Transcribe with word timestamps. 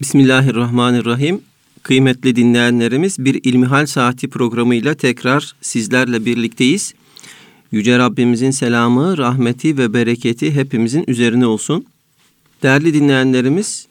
Bismillahirrahmanirrahim. 0.00 1.40
Kıymetli 1.82 2.36
dinleyenlerimiz 2.36 3.18
bir 3.18 3.40
İlmihal 3.44 3.86
Saati 3.86 4.28
programıyla 4.28 4.94
tekrar 4.94 5.56
sizlerle 5.60 6.24
birlikteyiz. 6.24 6.94
Yüce 7.72 7.98
Rabbimizin 7.98 8.50
selamı, 8.50 9.18
rahmeti 9.18 9.78
ve 9.78 9.92
bereketi 9.92 10.54
hepimizin 10.54 11.04
üzerine 11.06 11.46
olsun. 11.46 11.86
Değerli 12.62 12.94
dinleyenlerimiz, 12.94 13.86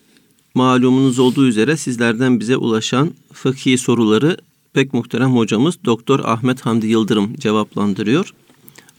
malumunuz 0.56 1.20
olduğu 1.20 1.48
üzere 1.48 1.78
sizlerden 1.78 2.40
bize 2.40 2.58
ulaşan 2.58 3.12
fıkhi 3.34 3.78
soruları 3.78 4.38
pek 4.74 4.94
muhterem 4.94 5.36
hocamız 5.36 5.76
Doktor 5.86 6.20
Ahmet 6.24 6.62
Hamdi 6.62 6.88
Yıldırım 6.88 7.36
cevaplandırıyor. 7.36 8.34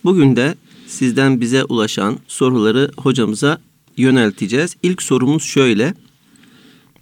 Bugün 0.05 0.37
de 0.37 0.55
sizden 0.87 1.41
bize 1.41 1.65
ulaşan 1.65 2.19
soruları 2.29 2.91
hocamıza 2.97 3.59
yönelteceğiz. 3.97 4.77
İlk 4.83 5.03
sorumuz 5.03 5.43
şöyle. 5.43 5.95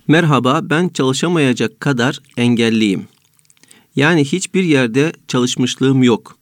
Merhaba 0.08 0.60
ben 0.70 0.88
çalışamayacak 0.88 1.80
kadar 1.80 2.20
engelliyim. 2.36 3.04
Yani 3.96 4.24
hiçbir 4.24 4.64
yerde 4.64 5.12
çalışmışlığım 5.28 6.02
yok. 6.02 6.38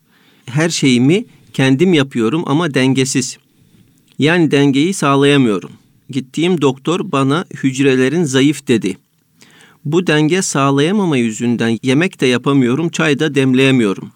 Her 0.47 0.71
şeyimi 0.71 1.25
kendim 1.53 1.95
yapıyorum 1.95 2.43
ama 2.47 2.75
dengesiz. 2.75 3.39
Yani 4.19 4.51
dengeyi 4.51 4.95
sağlayamıyorum. 4.95 5.71
Gittiğim 6.11 6.61
doktor 6.61 7.13
bana 7.13 7.45
hücrelerin 7.55 8.25
zayıf 8.25 8.69
dedi. 8.69 8.97
Bu 9.85 10.07
denge 10.07 10.43
sağlayamama 10.43 11.17
yüzünden 11.17 11.79
yemek 11.83 12.21
de 12.21 12.27
yapamıyorum, 12.27 12.89
çay 12.89 13.19
da 13.19 13.35
demleyemiyorum. 13.35 14.13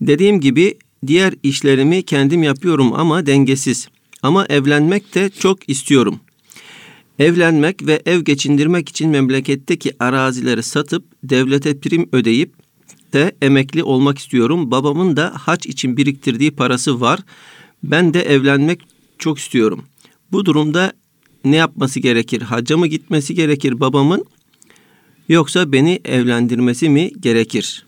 Dediğim 0.00 0.40
gibi 0.40 0.78
diğer 1.06 1.34
işlerimi 1.42 2.02
kendim 2.02 2.42
yapıyorum 2.42 2.92
ama 2.92 3.26
dengesiz. 3.26 3.88
Ama 4.22 4.46
evlenmek 4.46 5.14
de 5.14 5.30
çok 5.30 5.68
istiyorum. 5.68 6.20
Evlenmek 7.18 7.86
ve 7.86 8.02
ev 8.06 8.20
geçindirmek 8.20 8.88
için 8.88 9.10
memleketteki 9.10 9.92
arazileri 9.98 10.62
satıp 10.62 11.04
devlete 11.24 11.80
prim 11.80 12.08
ödeyip 12.12 12.52
de 13.12 13.36
emekli 13.42 13.82
olmak 13.82 14.18
istiyorum. 14.18 14.70
Babamın 14.70 15.16
da 15.16 15.32
haç 15.34 15.66
için 15.66 15.96
biriktirdiği 15.96 16.50
parası 16.50 17.00
var. 17.00 17.20
Ben 17.82 18.14
de 18.14 18.22
evlenmek 18.22 18.80
çok 19.18 19.38
istiyorum. 19.38 19.84
Bu 20.32 20.44
durumda 20.44 20.92
ne 21.44 21.56
yapması 21.56 22.00
gerekir? 22.00 22.42
Hacca 22.42 22.76
mı 22.76 22.86
gitmesi 22.86 23.34
gerekir 23.34 23.80
babamın 23.80 24.24
yoksa 25.28 25.72
beni 25.72 26.00
evlendirmesi 26.04 26.88
mi 26.88 27.10
gerekir? 27.20 27.86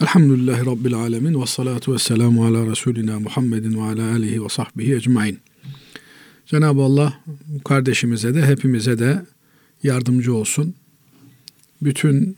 Elhamdülillahi 0.00 0.66
Rabbil 0.66 0.94
Alemin 0.94 1.40
ve 1.40 1.46
salatu 1.46 1.94
ve 1.94 1.98
selamu 1.98 2.44
ala 2.44 2.66
Resulina 2.66 3.20
Muhammedin 3.20 3.78
ve 3.78 3.82
ala 3.82 4.10
alihi 4.10 4.44
ve 4.44 4.48
sahbihi 4.48 4.94
ecmain. 4.94 5.38
Cenab-ı 6.46 6.82
Allah 6.82 7.20
kardeşimize 7.64 8.34
de 8.34 8.46
hepimize 8.46 8.98
de 8.98 9.26
yardımcı 9.82 10.34
olsun. 10.34 10.74
Bütün 11.82 12.36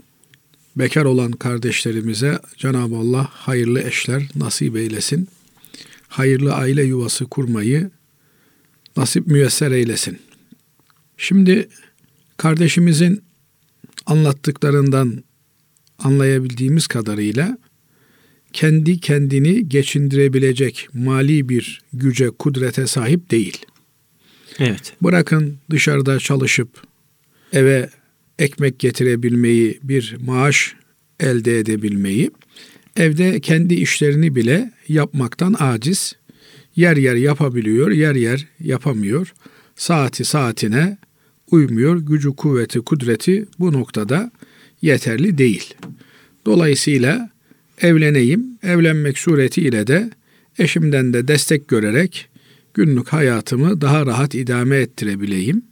bekar 0.77 1.05
olan 1.05 1.33
kardeşlerimize 1.33 2.39
Cenab-ı 2.57 2.97
Allah 2.97 3.29
hayırlı 3.31 3.83
eşler 3.83 4.23
nasip 4.37 4.77
eylesin. 4.77 5.29
Hayırlı 6.09 6.55
aile 6.55 6.83
yuvası 6.83 7.25
kurmayı 7.25 7.91
nasip 8.97 9.27
müyesser 9.27 9.71
eylesin. 9.71 10.19
Şimdi 11.17 11.69
kardeşimizin 12.37 13.23
anlattıklarından 14.07 15.25
anlayabildiğimiz 15.99 16.87
kadarıyla 16.87 17.59
kendi 18.53 19.01
kendini 19.01 19.69
geçindirebilecek 19.69 20.89
mali 20.93 21.49
bir 21.49 21.83
güce, 21.93 22.31
kudrete 22.31 22.87
sahip 22.87 23.31
değil. 23.31 23.67
Evet. 24.59 24.93
Bırakın 25.03 25.59
dışarıda 25.71 26.19
çalışıp 26.19 26.69
eve 27.53 27.89
ekmek 28.39 28.79
getirebilmeyi, 28.79 29.79
bir 29.83 30.17
maaş 30.21 30.75
elde 31.21 31.59
edebilmeyi, 31.59 32.31
evde 32.97 33.41
kendi 33.41 33.75
işlerini 33.75 34.35
bile 34.35 34.73
yapmaktan 34.89 35.57
aciz. 35.59 36.13
Yer 36.77 36.97
yer 36.97 37.15
yapabiliyor, 37.15 37.91
yer 37.91 38.15
yer 38.15 38.47
yapamıyor. 38.61 39.33
Saati 39.77 40.25
saatine 40.25 40.99
uymuyor. 41.51 41.97
Gücü, 41.97 42.37
kuvveti, 42.37 42.81
kudreti 42.81 43.47
bu 43.59 43.73
noktada 43.73 44.31
yeterli 44.83 45.39
değil. 45.39 45.75
Dolayısıyla 46.47 47.31
evleneyim, 47.81 48.59
evlenmek 48.63 49.19
suretiyle 49.19 49.87
de 49.87 50.11
eşimden 50.59 51.13
de 51.13 51.29
destek 51.29 51.69
görerek 51.69 52.29
günlük 52.79 53.09
hayatımı 53.09 53.81
daha 53.81 54.07
rahat 54.07 54.35
idame 54.35 54.77
ettirebileyim. 54.77 55.63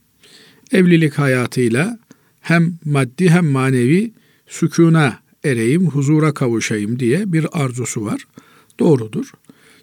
Evlilik 0.73 1.15
hayatıyla 1.15 1.99
hem 2.41 2.79
maddi 2.85 3.31
hem 3.31 3.47
manevi 3.47 4.13
sükuna 4.47 5.19
ereyim, 5.45 5.87
huzura 5.87 6.35
kavuşayım 6.35 6.99
diye 6.99 7.33
bir 7.33 7.47
arzusu 7.53 8.05
var. 8.05 8.27
Doğrudur. 8.79 9.33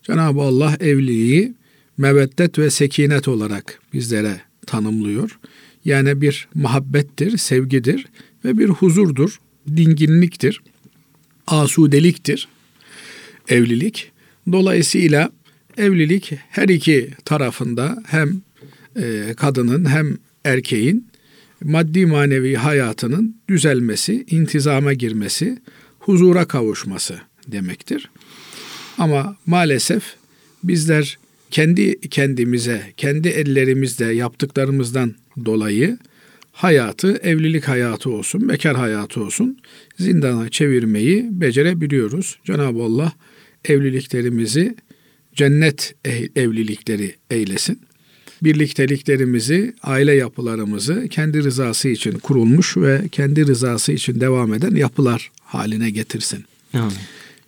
Cenab-ı 0.01 0.41
Allah 0.41 0.77
evliliği 0.79 1.53
meveddet 1.97 2.59
ve 2.59 2.69
sekinet 2.69 3.27
olarak 3.27 3.79
bizlere 3.93 4.41
tanımlıyor. 4.65 5.39
Yani 5.85 6.21
bir 6.21 6.47
muhabbettir, 6.55 7.37
sevgidir 7.37 8.05
ve 8.45 8.57
bir 8.57 8.69
huzurdur, 8.69 9.39
dinginliktir, 9.75 10.61
asudeliktir 11.47 12.47
evlilik. 13.49 14.11
Dolayısıyla 14.51 15.31
evlilik 15.77 16.31
her 16.49 16.69
iki 16.69 17.09
tarafında 17.25 18.03
hem 18.07 18.41
e, 18.95 19.33
kadının 19.37 19.89
hem 19.89 20.17
erkeğin 20.45 21.07
maddi 21.63 22.05
manevi 22.05 22.55
hayatının 22.55 23.37
düzelmesi, 23.49 24.25
intizama 24.29 24.93
girmesi, 24.93 25.57
huzura 25.99 26.45
kavuşması 26.45 27.19
demektir. 27.47 28.09
Ama 28.97 29.35
maalesef 29.45 30.03
bizler 30.63 31.17
kendi 31.51 31.99
kendimize, 32.09 32.81
kendi 32.97 33.27
ellerimizde 33.27 34.05
yaptıklarımızdan 34.05 35.15
dolayı 35.45 35.97
hayatı, 36.51 37.17
evlilik 37.17 37.67
hayatı 37.67 38.09
olsun, 38.09 38.49
bekar 38.49 38.75
hayatı 38.75 39.21
olsun 39.23 39.57
zindana 39.99 40.49
çevirmeyi 40.49 41.27
becerebiliyoruz. 41.31 42.39
Cenab-ı 42.45 42.83
Allah 42.83 43.13
evliliklerimizi 43.65 44.75
cennet 45.35 45.95
evlilikleri 46.35 47.15
eylesin. 47.31 47.81
Birlikteliklerimizi, 48.43 49.73
aile 49.83 50.13
yapılarımızı 50.13 51.07
kendi 51.09 51.43
rızası 51.43 51.89
için 51.89 52.11
kurulmuş 52.11 52.77
ve 52.77 53.01
kendi 53.11 53.47
rızası 53.47 53.91
için 53.91 54.19
devam 54.19 54.53
eden 54.53 54.75
yapılar 54.75 55.31
haline 55.43 55.89
getirsin. 55.89 56.45
Amin. 56.73 56.93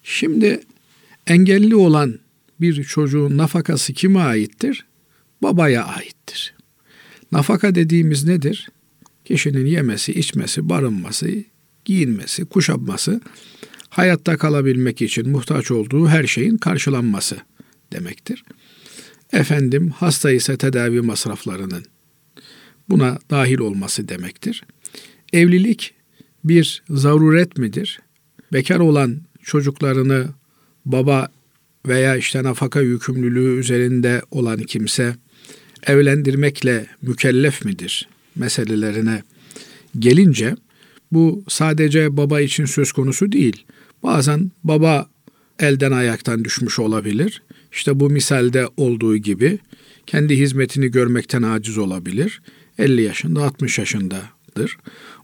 Şimdi 0.03 0.59
engelli 1.27 1.75
olan 1.75 2.19
bir 2.61 2.83
çocuğun 2.83 3.37
nafakası 3.37 3.93
kime 3.93 4.19
aittir? 4.19 4.85
Babaya 5.43 5.85
aittir. 5.85 6.53
Nafaka 7.31 7.75
dediğimiz 7.75 8.23
nedir? 8.23 8.69
Kişinin 9.25 9.65
yemesi, 9.65 10.11
içmesi, 10.11 10.69
barınması, 10.69 11.43
giyinmesi, 11.85 12.45
kuşanması, 12.45 13.21
hayatta 13.89 14.37
kalabilmek 14.37 15.01
için 15.01 15.29
muhtaç 15.29 15.71
olduğu 15.71 16.07
her 16.07 16.27
şeyin 16.27 16.57
karşılanması 16.57 17.37
demektir. 17.95 18.43
Efendim 19.33 19.89
hasta 19.89 20.31
ise 20.31 20.57
tedavi 20.57 21.01
masraflarının 21.01 21.83
buna 22.89 23.19
dahil 23.29 23.59
olması 23.59 24.07
demektir. 24.07 24.63
Evlilik 25.33 25.93
bir 26.43 26.83
zaruret 26.89 27.57
midir? 27.57 27.99
Bekar 28.53 28.79
olan 28.79 29.21
çocuklarını 29.43 30.27
baba 30.85 31.27
veya 31.87 32.15
işte 32.15 32.43
nafaka 32.43 32.81
yükümlülüğü 32.81 33.59
üzerinde 33.59 34.21
olan 34.31 34.59
kimse 34.59 35.15
evlendirmekle 35.87 36.87
mükellef 37.01 37.65
midir 37.65 38.07
meselelerine 38.35 39.23
gelince 39.99 40.55
bu 41.11 41.43
sadece 41.47 42.17
baba 42.17 42.41
için 42.41 42.65
söz 42.65 42.91
konusu 42.91 43.31
değil. 43.31 43.65
Bazen 44.03 44.51
baba 44.63 45.09
elden 45.59 45.91
ayaktan 45.91 46.45
düşmüş 46.45 46.79
olabilir. 46.79 47.41
İşte 47.75 47.99
bu 47.99 48.09
misalde 48.09 48.67
olduğu 48.77 49.17
gibi 49.17 49.59
kendi 50.05 50.37
hizmetini 50.37 50.91
görmekten 50.91 51.41
aciz 51.41 51.77
olabilir. 51.77 52.41
50 52.77 53.01
yaşında, 53.01 53.43
60 53.43 53.79
yaşındadır. 53.79 54.77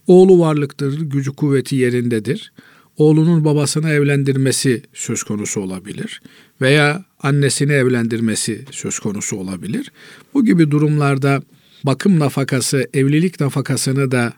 Oğlu 0.06 0.38
varlıktır, 0.38 1.00
gücü 1.00 1.32
kuvveti 1.32 1.76
yerindedir. 1.76 2.52
Oğlunun 2.96 3.44
babasını 3.44 3.90
evlendirmesi 3.90 4.82
söz 4.92 5.22
konusu 5.22 5.60
olabilir 5.60 6.22
veya 6.60 7.04
annesini 7.20 7.72
evlendirmesi 7.72 8.64
söz 8.70 8.98
konusu 8.98 9.36
olabilir. 9.36 9.92
Bu 10.34 10.44
gibi 10.44 10.70
durumlarda 10.70 11.42
bakım 11.84 12.18
nafakası, 12.18 12.88
evlilik 12.94 13.40
nafakasını 13.40 14.10
da 14.10 14.32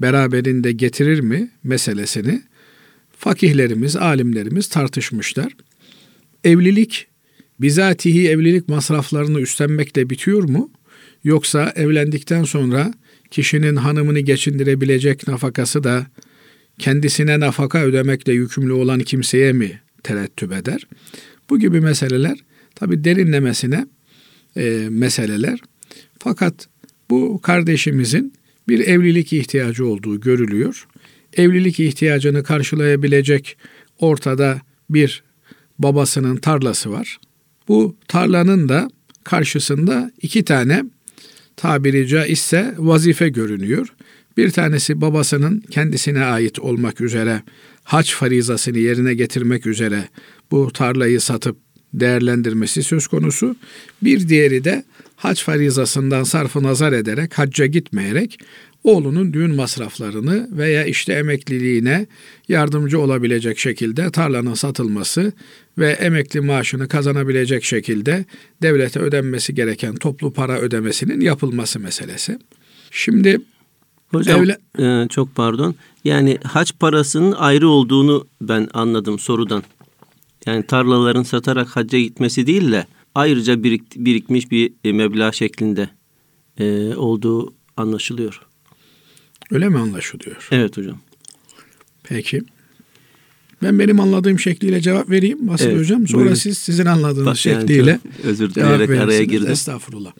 beraberinde 0.00 0.72
getirir 0.72 1.20
mi 1.20 1.50
meselesini 1.64 2.42
fakihlerimiz, 3.18 3.96
alimlerimiz 3.96 4.68
tartışmışlar. 4.68 5.52
Evlilik 6.44 7.07
bizatihi 7.60 8.28
evlilik 8.28 8.68
masraflarını 8.68 9.40
üstlenmekle 9.40 10.10
bitiyor 10.10 10.42
mu? 10.42 10.70
Yoksa 11.24 11.72
evlendikten 11.76 12.44
sonra 12.44 12.94
kişinin 13.30 13.76
hanımını 13.76 14.20
geçindirebilecek 14.20 15.28
nafakası 15.28 15.84
da 15.84 16.06
kendisine 16.78 17.40
nafaka 17.40 17.78
ödemekle 17.78 18.32
yükümlü 18.32 18.72
olan 18.72 19.00
kimseye 19.00 19.52
mi 19.52 19.80
terettüp 20.02 20.52
eder? 20.52 20.86
Bu 21.50 21.58
gibi 21.58 21.80
meseleler 21.80 22.38
tabi 22.74 23.04
derinlemesine 23.04 23.86
e, 24.56 24.86
meseleler. 24.90 25.60
Fakat 26.18 26.68
bu 27.10 27.40
kardeşimizin 27.42 28.32
bir 28.68 28.80
evlilik 28.80 29.32
ihtiyacı 29.32 29.86
olduğu 29.86 30.20
görülüyor. 30.20 30.86
Evlilik 31.36 31.80
ihtiyacını 31.80 32.42
karşılayabilecek 32.42 33.56
ortada 33.98 34.60
bir 34.90 35.22
babasının 35.78 36.36
tarlası 36.36 36.90
var. 36.90 37.18
Bu 37.68 37.96
tarlanın 38.08 38.68
da 38.68 38.88
karşısında 39.24 40.12
iki 40.22 40.44
tane 40.44 40.84
tabiri 41.56 42.06
caizse 42.06 42.74
vazife 42.78 43.28
görünüyor. 43.28 43.94
Bir 44.36 44.50
tanesi 44.50 45.00
babasının 45.00 45.60
kendisine 45.70 46.24
ait 46.24 46.58
olmak 46.58 47.00
üzere 47.00 47.42
haç 47.84 48.14
farizasını 48.14 48.78
yerine 48.78 49.14
getirmek 49.14 49.66
üzere 49.66 50.08
bu 50.50 50.72
tarlayı 50.72 51.20
satıp 51.20 51.56
değerlendirmesi 51.94 52.82
söz 52.82 53.06
konusu. 53.06 53.56
Bir 54.02 54.28
diğeri 54.28 54.64
de 54.64 54.84
hac 55.18 55.42
farizasından 55.42 56.22
sarfı 56.22 56.62
nazar 56.62 56.92
ederek 56.92 57.38
hacca 57.38 57.66
gitmeyerek 57.66 58.38
oğlunun 58.84 59.32
düğün 59.32 59.54
masraflarını 59.54 60.48
veya 60.52 60.84
işte 60.84 61.12
emekliliğine 61.12 62.06
yardımcı 62.48 63.00
olabilecek 63.00 63.58
şekilde 63.58 64.10
tarlanın 64.10 64.54
satılması 64.54 65.32
ve 65.78 65.90
emekli 65.90 66.40
maaşını 66.40 66.88
kazanabilecek 66.88 67.64
şekilde 67.64 68.24
devlete 68.62 69.00
ödenmesi 69.00 69.54
gereken 69.54 69.94
toplu 69.94 70.32
para 70.32 70.58
ödemesinin 70.58 71.20
yapılması 71.20 71.80
meselesi. 71.80 72.38
Şimdi 72.90 73.40
Hocam 74.10 74.40
evle... 74.42 74.58
e, 75.04 75.08
çok 75.08 75.34
pardon. 75.34 75.74
Yani 76.04 76.38
haç 76.44 76.72
parasının 76.80 77.32
ayrı 77.32 77.68
olduğunu 77.68 78.26
ben 78.40 78.68
anladım 78.74 79.18
sorudan. 79.18 79.62
Yani 80.46 80.66
tarlaların 80.66 81.22
satarak 81.22 81.68
hacca 81.68 81.98
gitmesi 81.98 82.46
değil 82.46 82.72
de 82.72 82.86
ayrıca 83.14 83.62
birik, 83.62 83.96
birikmiş 83.96 84.50
bir 84.50 84.72
e, 84.84 84.92
meblağ 84.92 85.32
şeklinde 85.32 85.88
e, 86.58 86.94
olduğu 86.94 87.54
anlaşılıyor. 87.76 88.40
Öyle 89.50 89.68
mi 89.68 89.78
anlaşılıyor? 89.78 90.48
Evet 90.50 90.76
hocam. 90.76 90.98
Peki. 92.02 92.42
Ben 93.62 93.78
benim 93.78 94.00
anladığım 94.00 94.38
şekliyle 94.38 94.80
cevap 94.80 95.10
vereyim 95.10 95.48
Basri 95.48 95.66
evet, 95.66 95.78
Hocam. 95.78 96.08
Sonra 96.08 96.20
buyurun. 96.20 96.34
siz 96.34 96.58
sizin 96.58 96.86
anladığınız 96.86 97.26
Bak, 97.26 97.36
şekliyle 97.36 97.90
yani 97.90 98.00
özür 98.24 98.54
dileyerek 98.54 98.90
araya 98.90 99.24
girdim. 99.24 99.50
Estağfurullah. 99.50 100.12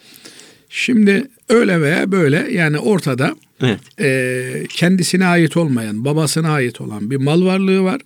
Şimdi 0.68 1.28
öyle 1.48 1.80
veya 1.80 2.12
böyle 2.12 2.48
yani 2.52 2.78
ortada 2.78 3.36
evet. 3.62 3.80
e, 4.00 4.66
kendisine 4.68 5.26
ait 5.26 5.56
olmayan, 5.56 6.04
babasına 6.04 6.50
ait 6.50 6.80
olan 6.80 7.10
bir 7.10 7.16
mal 7.16 7.44
varlığı 7.44 7.82
var. 7.82 8.00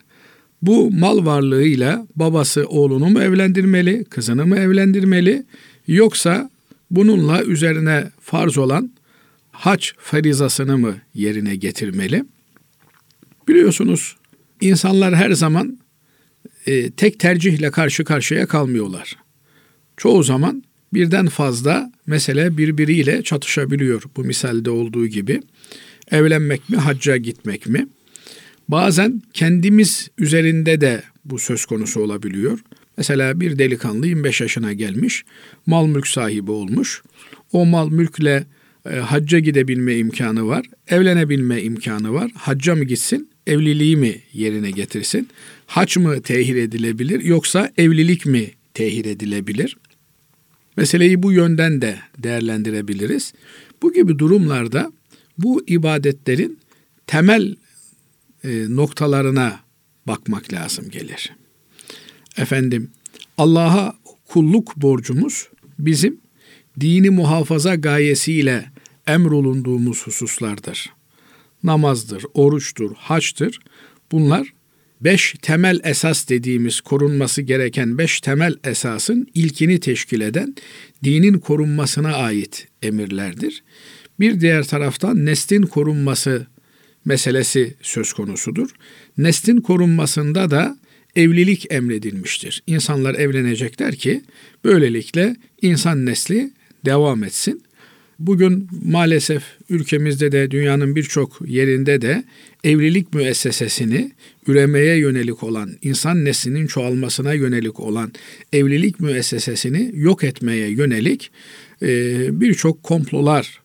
Bu 0.62 0.90
mal 0.90 1.26
varlığıyla 1.26 2.06
babası 2.16 2.66
oğlunu 2.66 3.06
mu 3.06 3.22
evlendirmeli, 3.22 4.04
kızını 4.04 4.46
mı 4.46 4.56
evlendirmeli 4.56 5.44
yoksa 5.86 6.50
bununla 6.90 7.44
üzerine 7.44 8.10
farz 8.20 8.58
olan 8.58 8.92
haç 9.50 9.94
farizasını 9.98 10.78
mı 10.78 10.96
yerine 11.14 11.56
getirmeli? 11.56 12.24
Biliyorsunuz 13.48 14.16
insanlar 14.60 15.14
her 15.14 15.30
zaman 15.30 15.78
e, 16.66 16.90
tek 16.90 17.18
tercihle 17.20 17.70
karşı 17.70 18.04
karşıya 18.04 18.46
kalmıyorlar. 18.46 19.16
Çoğu 19.96 20.22
zaman 20.22 20.62
birden 20.94 21.28
fazla 21.28 21.92
mesele 22.06 22.56
birbiriyle 22.58 23.22
çatışabiliyor 23.22 24.02
bu 24.16 24.24
misalde 24.24 24.70
olduğu 24.70 25.06
gibi. 25.06 25.40
Evlenmek 26.10 26.68
mi, 26.68 26.76
hacca 26.76 27.16
gitmek 27.16 27.66
mi? 27.66 27.88
Bazen 28.68 29.22
kendimiz 29.32 30.08
üzerinde 30.18 30.80
de 30.80 31.02
bu 31.24 31.38
söz 31.38 31.64
konusu 31.64 32.00
olabiliyor. 32.00 32.58
Mesela 32.96 33.40
bir 33.40 33.58
delikanlı 33.58 34.06
25 34.06 34.40
yaşına 34.40 34.72
gelmiş, 34.72 35.24
mal 35.66 35.86
mülk 35.86 36.06
sahibi 36.06 36.50
olmuş. 36.50 37.02
O 37.52 37.66
mal 37.66 37.88
mülkle 37.88 38.46
e, 38.90 38.96
hacca 38.96 39.38
gidebilme 39.38 39.96
imkanı 39.96 40.46
var, 40.46 40.66
evlenebilme 40.88 41.62
imkanı 41.62 42.12
var. 42.12 42.30
Hacca 42.34 42.74
mı 42.74 42.84
gitsin, 42.84 43.30
evliliği 43.46 43.96
mi 43.96 44.20
yerine 44.32 44.70
getirsin? 44.70 45.28
Hac 45.66 45.96
mı 45.96 46.22
tehir 46.22 46.56
edilebilir 46.56 47.20
yoksa 47.20 47.72
evlilik 47.78 48.26
mi 48.26 48.50
tehir 48.74 49.04
edilebilir? 49.04 49.76
Meseleyi 50.76 51.22
bu 51.22 51.32
yönden 51.32 51.82
de 51.82 51.98
değerlendirebiliriz. 52.18 53.32
Bu 53.82 53.92
gibi 53.92 54.18
durumlarda 54.18 54.92
bu 55.38 55.64
ibadetlerin 55.66 56.58
temel 57.06 57.56
noktalarına 58.68 59.60
bakmak 60.06 60.52
lazım 60.52 60.90
gelir. 60.90 61.32
Efendim 62.36 62.90
Allah'a 63.38 63.96
kulluk 64.28 64.76
borcumuz 64.76 65.48
bizim 65.78 66.20
dini 66.80 67.10
muhafaza 67.10 67.74
gayesiyle 67.74 68.64
emrolunduğumuz 69.06 70.06
hususlardır. 70.06 70.92
Namazdır, 71.62 72.24
oruçtur, 72.34 72.90
haçtır. 72.96 73.60
Bunlar 74.12 74.52
beş 75.00 75.34
temel 75.42 75.80
esas 75.84 76.28
dediğimiz 76.28 76.80
korunması 76.80 77.42
gereken 77.42 77.98
beş 77.98 78.20
temel 78.20 78.54
esasın 78.64 79.28
ilkini 79.34 79.80
teşkil 79.80 80.20
eden 80.20 80.54
dinin 81.04 81.38
korunmasına 81.38 82.14
ait 82.14 82.68
emirlerdir. 82.82 83.62
Bir 84.20 84.40
diğer 84.40 84.64
taraftan 84.64 85.26
neslin 85.26 85.62
korunması 85.62 86.46
meselesi 87.04 87.74
söz 87.82 88.12
konusudur. 88.12 88.70
Neslin 89.18 89.60
korunmasında 89.60 90.50
da 90.50 90.78
evlilik 91.16 91.66
emredilmiştir. 91.70 92.62
İnsanlar 92.66 93.14
evlenecekler 93.14 93.94
ki 93.94 94.22
böylelikle 94.64 95.36
insan 95.62 96.06
nesli 96.06 96.50
devam 96.84 97.24
etsin. 97.24 97.62
Bugün 98.18 98.68
maalesef 98.84 99.42
ülkemizde 99.68 100.32
de 100.32 100.50
dünyanın 100.50 100.96
birçok 100.96 101.38
yerinde 101.46 102.02
de 102.02 102.24
evlilik 102.64 103.14
müessesesini 103.14 104.12
üremeye 104.46 104.96
yönelik 104.96 105.42
olan, 105.42 105.70
insan 105.82 106.24
neslinin 106.24 106.66
çoğalmasına 106.66 107.32
yönelik 107.32 107.80
olan 107.80 108.12
evlilik 108.52 109.00
müessesesini 109.00 109.90
yok 109.94 110.24
etmeye 110.24 110.68
yönelik 110.68 111.30
birçok 112.40 112.82
komplolar 112.82 113.61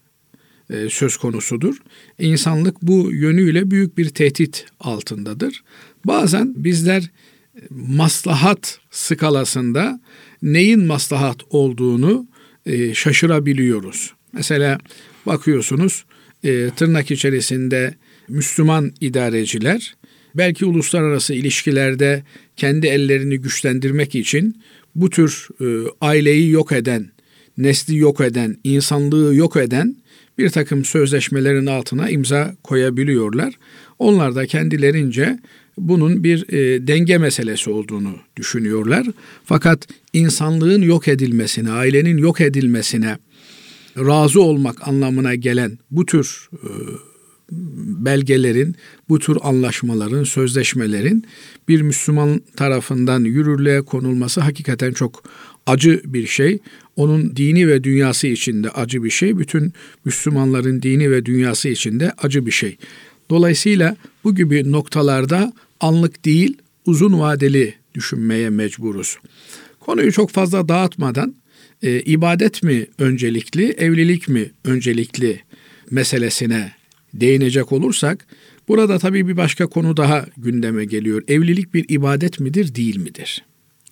e, 0.70 0.90
söz 0.90 1.18
konusudur. 1.18 1.78
İnsanlık 2.20 2.82
bu 2.82 3.12
yönüyle 3.12 3.72
büyük 3.72 3.98
bir 3.98 4.10
tehdit 4.10 4.66
altındadır. 4.80 5.64
Bazen 6.06 6.54
bizler 6.56 7.02
e, 7.02 7.62
maslahat 7.70 8.80
skalasında 8.92 10.02
neyin 10.42 10.86
maslahat 10.86 11.38
olduğunu 11.50 12.28
e, 12.66 12.94
şaşırabiliyoruz. 12.94 14.14
Mesela 14.34 14.80
bakıyorsunuz 15.26 16.06
tırnak 16.76 17.12
içerisinde 17.12 17.96
Müslüman 18.28 18.92
idareciler 19.02 19.96
belki 20.36 20.66
uluslararası 20.66 21.34
ilişkilerde 21.34 22.24
kendi 22.56 22.88
ellerini 22.88 23.38
güçlendirmek 23.38 24.16
için 24.16 24.62
bu 24.96 25.10
tür 25.10 25.48
aileyi 26.02 26.52
yok 26.52 26.72
eden, 26.72 27.12
nesli 27.58 27.98
yok 27.98 28.22
eden, 28.22 28.58
insanlığı 28.64 29.36
yok 29.36 29.58
eden 29.58 29.96
bir 30.38 30.50
takım 30.50 30.86
sözleşmelerin 30.86 31.66
altına 31.66 32.10
imza 32.10 32.56
koyabiliyorlar. 32.64 33.54
Onlar 34.00 34.36
da 34.36 34.46
kendilerince 34.46 35.40
bunun 35.78 36.24
bir 36.24 36.54
e, 36.54 36.88
denge 36.88 37.18
meselesi 37.18 37.70
olduğunu 37.70 38.16
düşünüyorlar. 38.36 39.08
Fakat 39.46 39.88
insanlığın 40.14 40.82
yok 40.82 41.08
edilmesine, 41.08 41.72
ailenin 41.72 42.18
yok 42.18 42.42
edilmesine 42.42 43.18
razı 43.98 44.42
olmak 44.42 44.88
anlamına 44.88 45.36
gelen 45.36 45.78
bu 45.92 46.06
tür 46.06 46.50
e, 46.54 46.70
belgelerin, 48.06 48.76
bu 49.10 49.20
tür 49.20 49.38
anlaşmaların, 49.42 50.24
sözleşmelerin 50.24 51.26
bir 51.68 51.82
Müslüman 51.82 52.42
tarafından 52.56 53.24
yürürlüğe 53.24 53.82
konulması 53.82 54.42
hakikaten 54.42 54.94
çok 54.94 55.24
acı 55.68 56.02
bir 56.06 56.28
şey. 56.28 56.60
Onun 56.96 57.36
dini 57.36 57.68
ve 57.68 57.84
dünyası 57.84 58.28
içinde 58.28 58.70
acı 58.70 59.04
bir 59.04 59.10
şey. 59.10 59.38
Bütün 59.38 59.74
Müslümanların 60.06 60.82
dini 60.82 61.12
ve 61.12 61.26
dünyası 61.26 61.70
içinde 61.70 62.12
acı 62.18 62.46
bir 62.46 62.52
şey. 62.52 62.78
Dolayısıyla 63.30 63.96
bu 64.24 64.36
gibi 64.36 64.72
noktalarda 64.72 65.54
anlık 65.80 66.26
değil, 66.26 66.58
uzun 66.86 67.20
vadeli 67.20 67.74
düşünmeye 67.96 68.50
mecburuz. 68.50 69.18
Konuyu 69.80 70.12
çok 70.12 70.30
fazla 70.30 70.70
dağıtmadan 70.70 71.36
e, 71.84 72.00
ibadet 72.00 72.64
mi 72.64 72.86
öncelikli, 73.00 73.72
evlilik 73.72 74.28
mi 74.28 74.52
öncelikli 74.64 75.40
meselesine 75.92 76.72
değinecek 77.14 77.72
olursak 77.72 78.28
burada 78.68 79.00
tabii 79.00 79.28
bir 79.28 79.38
başka 79.38 79.68
konu 79.68 79.98
daha 79.98 80.26
gündeme 80.38 80.86
geliyor. 80.86 81.24
Evlilik 81.28 81.74
bir 81.74 81.86
ibadet 81.90 82.40
midir, 82.40 82.76
değil 82.76 82.98
midir? 82.98 83.44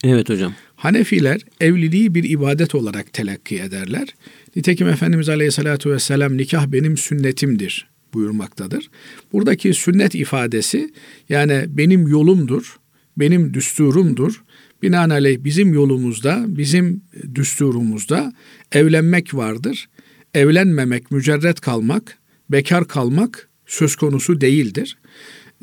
Evet 0.04 0.30
hocam. 0.30 0.54
Hanefiler 0.76 1.42
evliliği 1.62 2.16
bir 2.16 2.24
ibadet 2.24 2.76
olarak 2.76 3.14
telakki 3.14 3.60
ederler. 3.60 4.08
Nitekim 4.56 4.88
Efendimiz 4.88 5.30
Aleyhisselatü 5.30 5.92
Vesselam 5.92 6.38
nikah 6.38 6.68
benim 6.68 6.98
sünnetimdir 6.98 7.88
buyurmaktadır. 8.14 8.90
Buradaki 9.34 9.74
sünnet 9.74 10.16
ifadesi 10.16 10.94
yani 11.30 11.66
benim 11.68 12.08
yolumdur, 12.08 12.78
benim 13.18 13.54
düsturumdur. 13.54 14.44
Binaenaleyh 14.82 15.44
bizim 15.44 15.74
yolumuzda, 15.74 16.46
bizim 16.48 17.02
düsturumuzda 17.36 18.34
evlenmek 18.72 19.34
vardır. 19.34 19.90
Evlenmemek, 20.34 21.12
mücerret 21.12 21.62
kalmak, 21.62 22.18
bekar 22.50 22.88
kalmak 22.88 23.50
söz 23.66 23.96
konusu 23.96 24.42
değildir. 24.42 24.98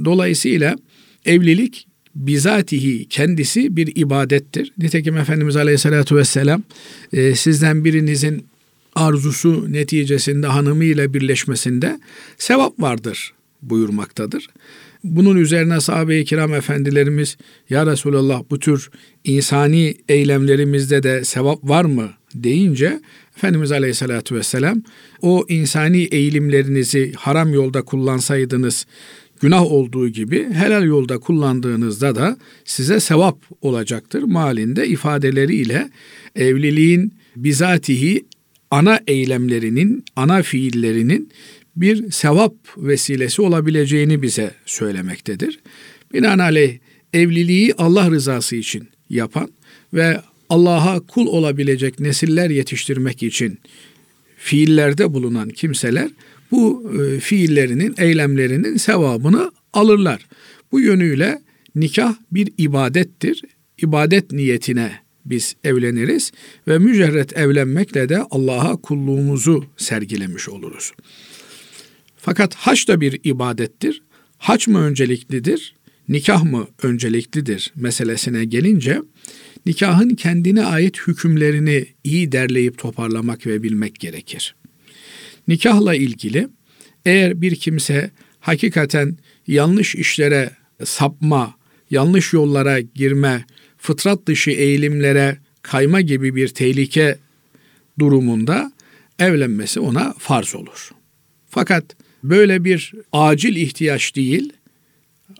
Dolayısıyla 0.05 0.77
evlilik 1.25 1.87
bizatihi 2.15 3.09
kendisi 3.09 3.77
bir 3.77 3.97
ibadettir. 3.97 4.73
Nitekim 4.79 5.17
Efendimiz 5.17 5.57
Aleyhisselatü 5.57 6.17
Vesselam 6.17 6.63
e, 7.13 7.35
sizden 7.35 7.85
birinizin 7.85 8.47
arzusu 8.95 9.73
neticesinde 9.73 10.47
hanımıyla 10.47 11.15
birleşmesinde 11.15 12.01
sevap 12.39 12.81
vardır 12.81 13.33
buyurmaktadır. 13.63 14.49
Bunun 15.05 15.37
üzerine 15.37 15.81
sahabe-i 15.81 16.25
kiram 16.25 16.55
efendilerimiz 16.55 17.37
ya 17.71 17.87
Resulallah 17.87 18.43
bu 18.51 18.59
tür 18.59 18.91
insani 19.25 19.95
eylemlerimizde 20.09 21.03
de 21.03 21.25
sevap 21.25 21.65
var 21.65 21.85
mı 21.85 22.11
deyince 22.35 23.01
Efendimiz 23.37 23.73
Aleyhisselatü 23.73 24.35
Vesselam 24.35 24.83
o 25.23 25.45
insani 25.49 26.03
eğilimlerinizi 26.03 27.13
haram 27.17 27.55
yolda 27.55 27.83
kullansaydınız 27.83 28.87
günah 29.43 29.63
olduğu 29.63 30.09
gibi 30.09 30.53
helal 30.53 30.85
yolda 30.85 31.19
kullandığınızda 31.19 32.15
da 32.15 32.37
size 32.65 33.01
sevap 33.01 33.39
olacaktır 33.61 34.23
malinde 34.23 34.89
ifadeleriyle 34.89 35.91
evliliğin 36.37 37.15
bizatihi 37.37 38.25
ana 38.71 39.01
eylemlerinin, 39.07 40.05
ana 40.17 40.43
fiillerinin 40.43 41.31
bir 41.77 42.11
sevap 42.11 42.55
vesilesi 42.77 43.43
olabileceğini 43.43 44.23
bize 44.23 44.51
söylemektedir. 44.67 45.61
Binaenaleyh 46.15 46.79
evliliği 47.13 47.75
Allah 47.79 48.11
rızası 48.11 48.57
için 48.57 48.89
yapan 49.11 49.49
ve 49.95 50.21
Allah'a 50.49 51.01
kul 51.01 51.27
olabilecek 51.27 52.01
nesiller 52.01 52.51
yetiştirmek 52.51 53.23
için 53.23 53.59
fiillerde 54.37 55.15
bulunan 55.15 55.49
kimseler 55.49 56.09
bu 56.53 56.93
e, 57.01 57.21
fiillerinin, 57.21 57.95
eylemlerinin 57.99 58.77
sevabını 58.77 59.53
alırlar. 59.73 60.27
Bu 60.73 60.81
yönüyle 60.81 61.43
nikah 61.75 62.15
bir 62.33 62.53
ibadettir. 62.59 63.43
İbadet 63.79 64.33
niyetine 64.33 64.93
biz 65.25 65.57
evleniriz 65.65 66.33
ve 66.69 66.79
mücerret 66.79 67.37
evlenmekle 67.37 68.09
de 68.09 68.23
Allah'a 68.31 68.77
kulluğumuzu 68.77 69.65
sergilemiş 69.77 70.49
oluruz. 70.49 70.93
Fakat 72.17 72.55
haç 72.55 72.89
da 72.89 73.01
bir 73.01 73.21
ibadettir. 73.25 74.03
Haç 74.39 74.69
mı 74.69 74.79
önceliklidir, 74.79 75.75
nikah 76.09 76.43
mı 76.43 76.69
önceliklidir 76.83 77.73
meselesine 77.77 78.45
gelince 78.45 79.03
nikahın 79.67 80.11
kendine 80.11 80.65
ait 80.65 80.99
hükümlerini 81.07 81.87
iyi 82.05 82.33
derleyip 82.33 82.79
toparlamak 82.79 83.47
ve 83.47 83.63
bilmek 83.63 84.01
gerekir. 84.01 84.55
Nikahla 85.49 85.95
ilgili 85.95 86.49
eğer 87.05 87.41
bir 87.41 87.57
kimse 87.57 88.11
hakikaten 88.41 89.17
yanlış 89.47 89.95
işlere 89.95 90.51
sapma, 90.85 91.55
yanlış 91.91 92.33
yollara 92.33 92.81
girme, 92.81 93.45
fıtrat 93.79 94.27
dışı 94.27 94.51
eğilimlere 94.51 95.39
kayma 95.63 96.01
gibi 96.01 96.35
bir 96.35 96.49
tehlike 96.49 97.19
durumunda 97.99 98.73
evlenmesi 99.19 99.81
ona 99.81 100.15
farz 100.19 100.55
olur. 100.55 100.91
Fakat 101.49 101.97
böyle 102.25 102.65
bir 102.65 102.93
acil 103.13 103.57
ihtiyaç 103.57 104.17
değil 104.17 104.53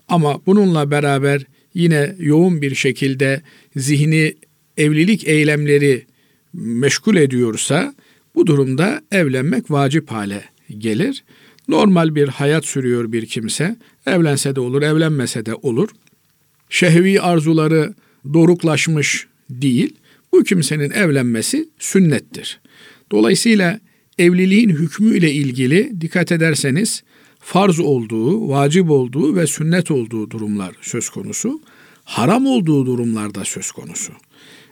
ama 0.07 0.45
bununla 0.45 0.91
beraber 0.91 1.41
yine 1.73 2.15
yoğun 2.19 2.61
bir 2.61 2.75
şekilde 2.75 3.41
zihni 3.75 4.35
evlilik 4.77 5.27
eylemleri 5.27 6.05
meşgul 6.53 7.15
ediyorsa 7.15 7.95
bu 8.35 8.47
durumda 8.47 9.01
evlenmek 9.11 9.71
vacip 9.71 10.11
hale 10.11 10.43
gelir. 10.77 11.23
Normal 11.67 12.15
bir 12.15 12.27
hayat 12.27 12.65
sürüyor 12.65 13.11
bir 13.11 13.25
kimse. 13.25 13.75
Evlense 14.05 14.55
de 14.55 14.59
olur, 14.59 14.81
evlenmese 14.81 15.45
de 15.45 15.55
olur. 15.55 15.89
Şehvi 16.69 17.21
arzuları 17.21 17.93
doruklaşmış 18.33 19.27
değil. 19.49 19.95
Bu 20.31 20.43
kimsenin 20.43 20.91
evlenmesi 20.91 21.69
sünnettir. 21.79 22.59
Dolayısıyla 23.11 23.79
evliliğin 24.17 24.69
hükmü 24.69 25.17
ile 25.17 25.31
ilgili 25.31 26.01
dikkat 26.01 26.31
ederseniz 26.31 27.03
farz 27.39 27.79
olduğu, 27.79 28.49
vacip 28.49 28.89
olduğu 28.89 29.35
ve 29.35 29.47
sünnet 29.47 29.91
olduğu 29.91 30.29
durumlar 30.29 30.75
söz 30.81 31.09
konusu. 31.09 31.61
Haram 32.03 32.45
olduğu 32.45 32.85
durumlarda 32.85 33.45
söz 33.45 33.71
konusu. 33.71 34.13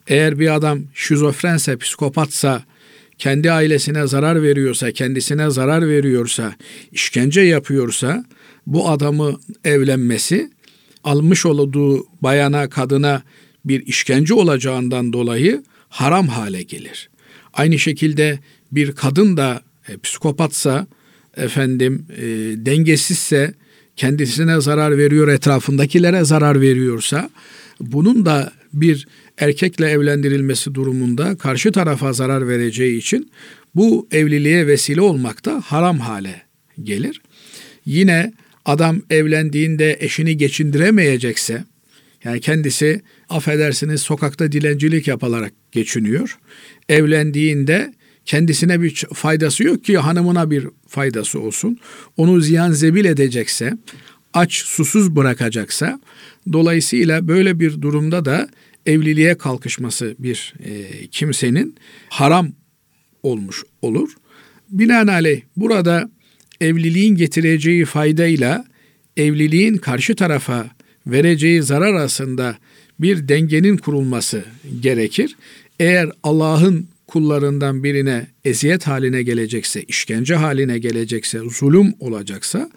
Eğer 0.07 0.39
bir 0.39 0.55
adam 0.55 0.79
şizofrense, 0.93 1.77
psikopatsa, 1.77 2.63
kendi 3.21 3.51
ailesine 3.51 4.07
zarar 4.07 4.43
veriyorsa, 4.43 4.91
kendisine 4.91 5.49
zarar 5.49 5.89
veriyorsa, 5.89 6.55
işkence 6.91 7.41
yapıyorsa 7.41 8.25
bu 8.67 8.89
adamı 8.89 9.39
evlenmesi 9.63 10.51
almış 11.03 11.45
olduğu 11.45 12.05
bayana, 12.21 12.69
kadına 12.69 13.23
bir 13.65 13.85
işkence 13.85 14.33
olacağından 14.33 15.13
dolayı 15.13 15.63
haram 15.89 16.27
hale 16.27 16.63
gelir. 16.63 17.09
Aynı 17.53 17.79
şekilde 17.79 18.39
bir 18.71 18.91
kadın 18.91 19.37
da 19.37 19.61
e, 19.87 19.97
psikopatsa, 19.97 20.87
efendim 21.37 22.05
e, 22.17 22.23
dengesizse, 22.65 23.53
kendisine 23.95 24.61
zarar 24.61 24.97
veriyor, 24.97 25.27
etrafındakilere 25.27 26.23
zarar 26.23 26.61
veriyorsa, 26.61 27.29
bunun 27.79 28.25
da 28.25 28.51
bir 28.73 29.07
erkekle 29.41 29.89
evlendirilmesi 29.89 30.75
durumunda 30.75 31.37
karşı 31.37 31.71
tarafa 31.71 32.13
zarar 32.13 32.47
vereceği 32.47 32.97
için 32.97 33.31
bu 33.75 34.07
evliliğe 34.11 34.67
vesile 34.67 35.01
olmak 35.01 35.45
da 35.45 35.61
haram 35.65 35.99
hale 35.99 36.41
gelir. 36.83 37.21
Yine 37.85 38.33
adam 38.65 39.01
evlendiğinde 39.09 39.97
eşini 39.99 40.37
geçindiremeyecekse, 40.37 41.63
yani 42.23 42.41
kendisi 42.41 43.01
affedersiniz 43.29 44.01
sokakta 44.01 44.51
dilencilik 44.51 45.07
yapılarak 45.07 45.53
geçiniyor. 45.71 46.37
Evlendiğinde 46.89 47.93
kendisine 48.25 48.81
bir 48.81 49.05
faydası 49.13 49.63
yok 49.63 49.83
ki 49.83 49.97
hanımına 49.97 50.51
bir 50.51 50.67
faydası 50.87 51.39
olsun. 51.39 51.77
Onu 52.17 52.41
ziyan 52.41 52.71
zebil 52.71 53.05
edecekse, 53.05 53.73
aç 54.33 54.53
susuz 54.53 55.15
bırakacaksa, 55.15 55.99
dolayısıyla 56.53 57.27
böyle 57.27 57.59
bir 57.59 57.81
durumda 57.81 58.25
da 58.25 58.49
evliliğe 58.85 59.37
kalkışması 59.37 60.15
bir 60.19 60.53
e, 60.63 61.07
kimsenin 61.07 61.75
haram 62.09 62.51
olmuş 63.23 63.63
olur. 63.81 64.13
Binaenaleyh 64.69 65.41
burada 65.57 66.09
evliliğin 66.61 67.15
getireceği 67.15 67.85
faydayla 67.85 68.65
evliliğin 69.17 69.77
karşı 69.77 70.15
tarafa 70.15 70.69
vereceği 71.07 71.63
zarar 71.63 71.93
arasında 71.93 72.57
bir 72.99 73.27
dengenin 73.27 73.77
kurulması 73.77 74.43
gerekir. 74.81 75.35
Eğer 75.79 76.09
Allah'ın 76.23 76.87
kullarından 77.07 77.83
birine 77.83 78.27
eziyet 78.45 78.87
haline 78.87 79.23
gelecekse, 79.23 79.83
işkence 79.83 80.35
haline 80.35 80.79
gelecekse, 80.79 81.39
zulüm 81.39 81.93
olacaksa 81.99 82.69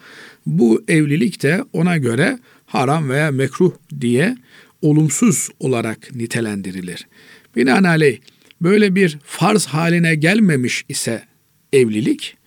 bu 0.45 0.83
evlilik 0.87 1.43
de 1.43 1.63
ona 1.73 1.97
göre 1.97 2.39
haram 2.65 3.09
veya 3.09 3.31
mekruh 3.31 3.71
diye 4.01 4.37
olumsuz 4.81 5.49
olarak 5.59 6.15
nitelendirilir. 6.15 7.07
Binaenaleyh 7.55 8.17
böyle 8.61 8.95
bir 8.95 9.17
farz 9.23 9.65
haline 9.65 10.15
gelmemiş 10.15 10.85
ise 10.89 11.23
evlilik 11.73 12.37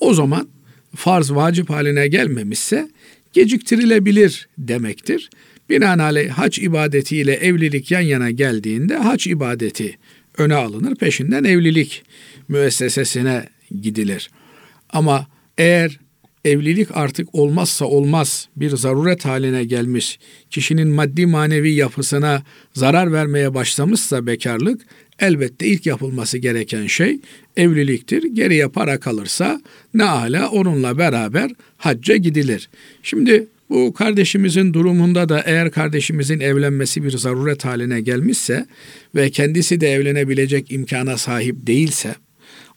o 0.00 0.14
zaman 0.14 0.48
farz 0.96 1.30
vacip 1.32 1.70
haline 1.70 2.08
gelmemişse 2.08 2.88
geciktirilebilir 3.32 4.48
demektir. 4.58 5.30
Binaenaleyh 5.70 6.30
hac 6.30 6.58
ibadetiyle 6.58 7.34
evlilik 7.34 7.90
yan 7.90 8.00
yana 8.00 8.30
geldiğinde 8.30 8.96
hac 8.96 9.26
ibadeti 9.26 9.98
öne 10.38 10.54
alınır. 10.54 10.94
Peşinden 10.94 11.44
evlilik 11.44 12.02
müessesesine 12.48 13.48
gidilir. 13.80 14.30
Ama 14.90 15.26
eğer 15.58 15.98
evlilik 16.48 16.88
artık 16.92 17.34
olmazsa 17.34 17.84
olmaz 17.84 18.48
bir 18.56 18.70
zaruret 18.70 19.24
haline 19.24 19.64
gelmiş, 19.64 20.18
kişinin 20.50 20.88
maddi 20.88 21.26
manevi 21.26 21.72
yapısına 21.72 22.42
zarar 22.74 23.12
vermeye 23.12 23.54
başlamışsa 23.54 24.26
bekarlık, 24.26 24.80
elbette 25.18 25.66
ilk 25.66 25.86
yapılması 25.86 26.38
gereken 26.38 26.86
şey 26.86 27.18
evliliktir. 27.56 28.22
Geriye 28.22 28.68
para 28.68 29.00
kalırsa 29.00 29.60
ne 29.94 30.04
ala 30.04 30.48
onunla 30.48 30.98
beraber 30.98 31.50
hacca 31.76 32.16
gidilir. 32.16 32.68
Şimdi 33.02 33.46
Bu 33.70 33.92
kardeşimizin 33.92 34.74
durumunda 34.74 35.28
da 35.28 35.42
eğer 35.46 35.70
kardeşimizin 35.70 36.40
evlenmesi 36.40 37.04
bir 37.04 37.10
zaruret 37.10 37.64
haline 37.64 38.00
gelmişse 38.00 38.66
ve 39.14 39.30
kendisi 39.30 39.80
de 39.80 39.92
evlenebilecek 39.92 40.72
imkana 40.72 41.16
sahip 41.16 41.66
değilse 41.66 42.14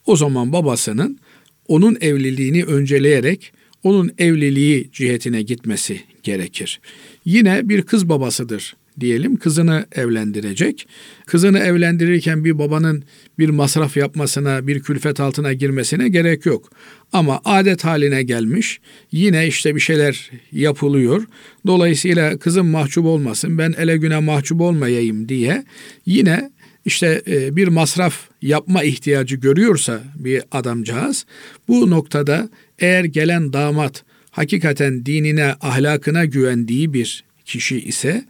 o 0.05 0.15
zaman 0.15 0.53
babasının 0.53 1.19
onun 1.67 1.97
evliliğini 2.01 2.63
önceleyerek 2.63 3.53
onun 3.83 4.11
evliliği 4.17 4.89
cihetine 4.93 5.41
gitmesi 5.41 6.01
gerekir. 6.23 6.79
Yine 7.25 7.69
bir 7.69 7.81
kız 7.81 8.09
babasıdır 8.09 8.75
diyelim 8.99 9.37
kızını 9.37 9.85
evlendirecek. 9.91 10.87
Kızını 11.25 11.59
evlendirirken 11.59 12.45
bir 12.45 12.59
babanın 12.59 13.03
bir 13.39 13.49
masraf 13.49 13.97
yapmasına, 13.97 14.67
bir 14.67 14.79
külfet 14.79 15.19
altına 15.19 15.53
girmesine 15.53 16.09
gerek 16.09 16.45
yok. 16.45 16.71
Ama 17.13 17.41
adet 17.45 17.83
haline 17.83 18.23
gelmiş. 18.23 18.79
Yine 19.11 19.47
işte 19.47 19.75
bir 19.75 19.79
şeyler 19.79 20.31
yapılıyor. 20.51 21.23
Dolayısıyla 21.67 22.37
kızım 22.37 22.67
mahcup 22.67 23.05
olmasın, 23.05 23.57
ben 23.57 23.73
ele 23.77 23.97
güne 23.97 24.19
mahcup 24.19 24.61
olmayayım 24.61 25.29
diye 25.29 25.65
yine 26.05 26.51
işte 26.85 27.21
e, 27.27 27.55
bir 27.55 27.67
masraf 27.67 28.15
yapma 28.41 28.83
ihtiyacı 28.83 29.35
görüyorsa 29.35 30.01
bir 30.15 30.43
adamcağız 30.51 31.25
bu 31.67 31.89
noktada 31.89 32.49
eğer 32.81 33.03
gelen 33.03 33.53
damat 33.53 34.03
hakikaten 34.31 35.05
dinine, 35.05 35.55
ahlakına 35.61 36.25
güvendiği 36.25 36.93
bir 36.93 37.23
kişi 37.45 37.81
ise 37.81 38.25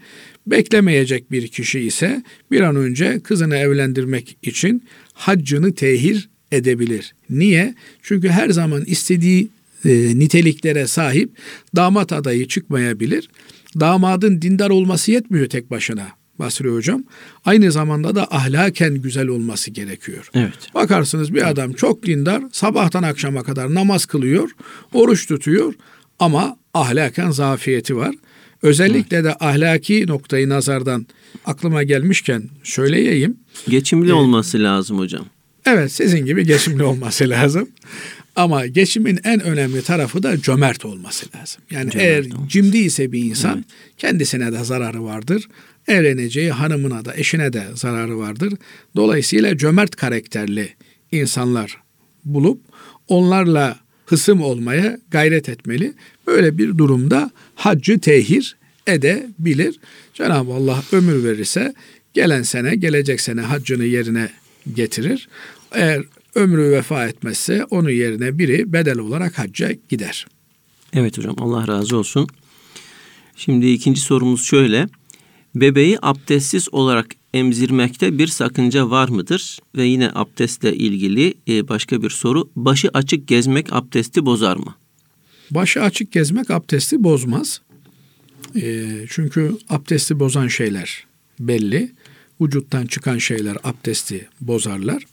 beklemeyecek 0.48 1.32
bir 1.32 1.48
kişi 1.48 1.80
ise 1.80 2.24
bir 2.52 2.62
an 2.62 2.76
önce 2.76 3.20
kızını 3.20 3.56
evlendirmek 3.56 4.38
için 4.42 4.84
haccını 5.14 5.76
tehir 5.76 6.30
edebilir. 6.52 7.14
Niye? 7.30 7.76
Çünkü 8.02 8.30
her 8.30 8.50
zaman 8.50 8.84
istediği 8.86 9.48
e, 9.86 9.90
niteliklere 10.20 10.88
sahip 10.88 11.30
damat 11.76 12.14
adayı 12.14 12.48
çıkmayabilir. 12.48 13.30
Damadın 13.80 14.42
dindar 14.42 14.70
olması 14.70 15.12
yetmiyor 15.12 15.48
tek 15.48 15.72
başına. 15.72 16.21
Basri 16.42 16.70
Hocam. 16.70 17.04
Aynı 17.46 17.72
zamanda 17.72 18.16
da 18.16 18.28
ahlaken 18.32 18.96
güzel 18.96 19.28
olması 19.28 19.72
gerekiyor. 19.72 20.30
Evet. 20.34 20.74
Bakarsınız 20.74 21.34
bir 21.34 21.50
adam 21.50 21.74
çok 21.74 22.06
dindar, 22.06 22.44
sabahtan 22.52 23.04
akşama 23.04 23.44
kadar 23.44 23.74
namaz 23.74 24.06
kılıyor, 24.06 24.50
oruç 24.94 25.28
tutuyor 25.28 25.74
ama 26.20 26.58
ahlaken 26.74 27.32
zafiyeti 27.32 27.96
var. 27.96 28.16
Özellikle 28.62 29.24
de 29.24 29.36
ahlaki 29.40 30.08
noktayı 30.08 30.50
nazardan 30.50 31.06
aklıma 31.46 31.84
gelmişken 31.84 32.44
söyleyeyim. 32.64 33.38
Geçimli 33.70 34.10
ee, 34.10 34.14
olması 34.14 34.64
lazım 34.64 34.98
hocam. 35.00 35.26
Evet 35.66 35.92
sizin 35.92 36.26
gibi 36.26 36.46
geçimli 36.46 36.84
olması 36.84 37.30
lazım. 37.30 37.70
Ama 38.36 38.68
geçimin 38.68 39.20
en 39.24 39.40
önemli 39.40 39.82
tarafı 39.82 40.24
da 40.24 40.42
cömert 40.42 40.86
olması 40.86 41.26
lazım. 41.36 41.62
Yani 41.72 41.92
cömert 41.92 42.10
eğer 42.10 42.26
olması. 42.26 42.50
cimdi 42.50 42.78
ise 42.78 43.12
bir 43.12 43.24
insan 43.24 43.56
evet. 43.56 43.66
kendisine 43.98 44.52
de 44.52 44.64
zararı 44.64 45.04
vardır. 45.04 45.48
Evleneceği 45.88 46.52
hanımına 46.52 47.06
da 47.06 47.16
eşine 47.16 47.54
de 47.54 47.64
zararı 47.76 48.18
vardır. 48.18 48.54
Dolayısıyla 48.96 49.58
cömert 49.58 49.96
karakterli 49.96 50.70
insanlar 51.12 51.78
bulup 52.26 52.62
onlarla 53.08 53.80
hısım 54.06 54.42
olmaya 54.42 55.00
gayret 55.12 55.50
etmeli. 55.50 55.94
Böyle 56.28 56.58
bir 56.58 56.78
durumda 56.78 57.32
haccı 57.56 58.00
tehir 58.00 58.56
edebilir. 58.88 59.80
Cenab-ı 60.14 60.54
Allah 60.54 60.84
ömür 60.92 61.24
verirse 61.24 61.74
gelen 62.14 62.42
sene, 62.42 62.76
gelecek 62.76 63.22
sene 63.22 63.42
haccını 63.42 63.84
yerine 63.84 64.30
getirir. 64.74 65.30
Eğer 65.72 66.04
ömrü 66.36 66.72
vefa 66.72 67.08
etmezse 67.08 67.66
onun 67.66 67.90
yerine 67.90 68.38
biri 68.38 68.74
bedel 68.74 68.98
olarak 68.98 69.40
hacca 69.40 69.72
gider. 69.90 70.28
Evet 70.94 71.18
hocam 71.18 71.36
Allah 71.40 71.68
razı 71.68 71.98
olsun. 71.98 72.28
Şimdi 73.36 73.68
ikinci 73.68 74.02
sorumuz 74.02 74.44
şöyle. 74.44 74.88
Bebeği 75.56 75.98
abdestsiz 76.02 76.74
olarak 76.74 77.08
emzirmekte 77.34 78.18
bir 78.18 78.28
sakınca 78.28 78.90
var 78.90 79.10
mıdır? 79.10 79.60
Ve 79.76 79.84
yine 79.84 80.12
abdestle 80.14 80.76
ilgili 80.76 81.34
e, 81.48 81.68
başka 81.68 82.02
bir 82.02 82.10
soru. 82.10 82.50
Başı 82.56 82.90
açık 82.94 83.28
gezmek 83.28 83.74
abdesti 83.74 84.26
bozar 84.26 84.58
mı? 84.58 84.76
Başı 85.52 85.82
açık 85.84 86.12
gezmek 86.12 86.52
abdesti 86.52 87.04
bozmaz. 87.04 87.62
E, 88.56 88.88
çünkü 89.10 89.58
abdesti 89.70 90.20
bozan 90.20 90.48
şeyler 90.48 91.06
belli. 91.40 91.92
Vücuttan 92.42 92.86
çıkan 92.86 93.18
şeyler 93.18 93.58
abdesti 93.64 94.30
bozarlar. 94.42 95.04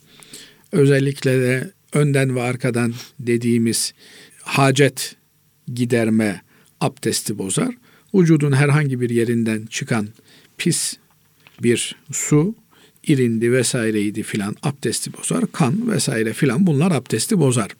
Özellikle 0.73 1.41
de 1.41 1.71
önden 1.93 2.37
ve 2.37 2.43
arkadan 2.43 2.95
dediğimiz 3.21 3.95
hacet 4.43 5.17
giderme 5.75 6.43
abdesti 6.81 7.39
bozar. 7.39 7.75
Vücudun 8.15 8.53
herhangi 8.53 9.01
bir 9.01 9.11
yerinden 9.11 9.67
çıkan 9.67 10.09
pis 10.59 10.97
bir 11.63 11.97
su, 12.13 12.55
irindi 13.07 13.53
vesaireydi 13.53 14.23
filan 14.23 14.57
abdesti 14.63 15.13
bozar. 15.13 15.53
Kan 15.53 15.91
vesaire 15.91 16.33
filan 16.33 16.67
bunlar 16.67 16.93
abdesti 16.93 17.39
bozar. 17.39 17.71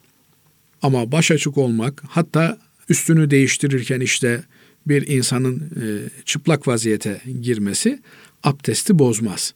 Ama 0.83 1.13
baş 1.13 1.31
açık 1.31 1.59
olmak 1.59 2.03
hatta 2.09 2.59
üstünü 2.89 3.31
değiştirirken 3.31 4.01
işte 4.01 4.43
bir 4.87 5.07
insanın 5.07 5.57
e, 5.61 5.85
çıplak 6.25 6.69
vaziyete 6.69 7.21
girmesi 7.43 7.99
abdesti 8.43 8.99
bozmaz. 8.99 9.55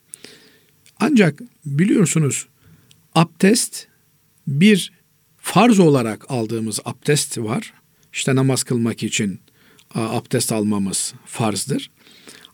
Ancak 1.00 1.40
biliyorsunuz 1.66 2.46
abdest 3.14 3.86
bir 4.46 4.92
farz 5.38 5.78
olarak 5.78 6.30
aldığımız 6.30 6.80
abdest 6.84 7.38
var. 7.38 7.72
İşte 8.12 8.34
namaz 8.34 8.62
kılmak 8.62 9.02
için 9.02 9.40
abdest 9.94 10.52
almamız 10.52 11.14
farzdır. 11.26 11.90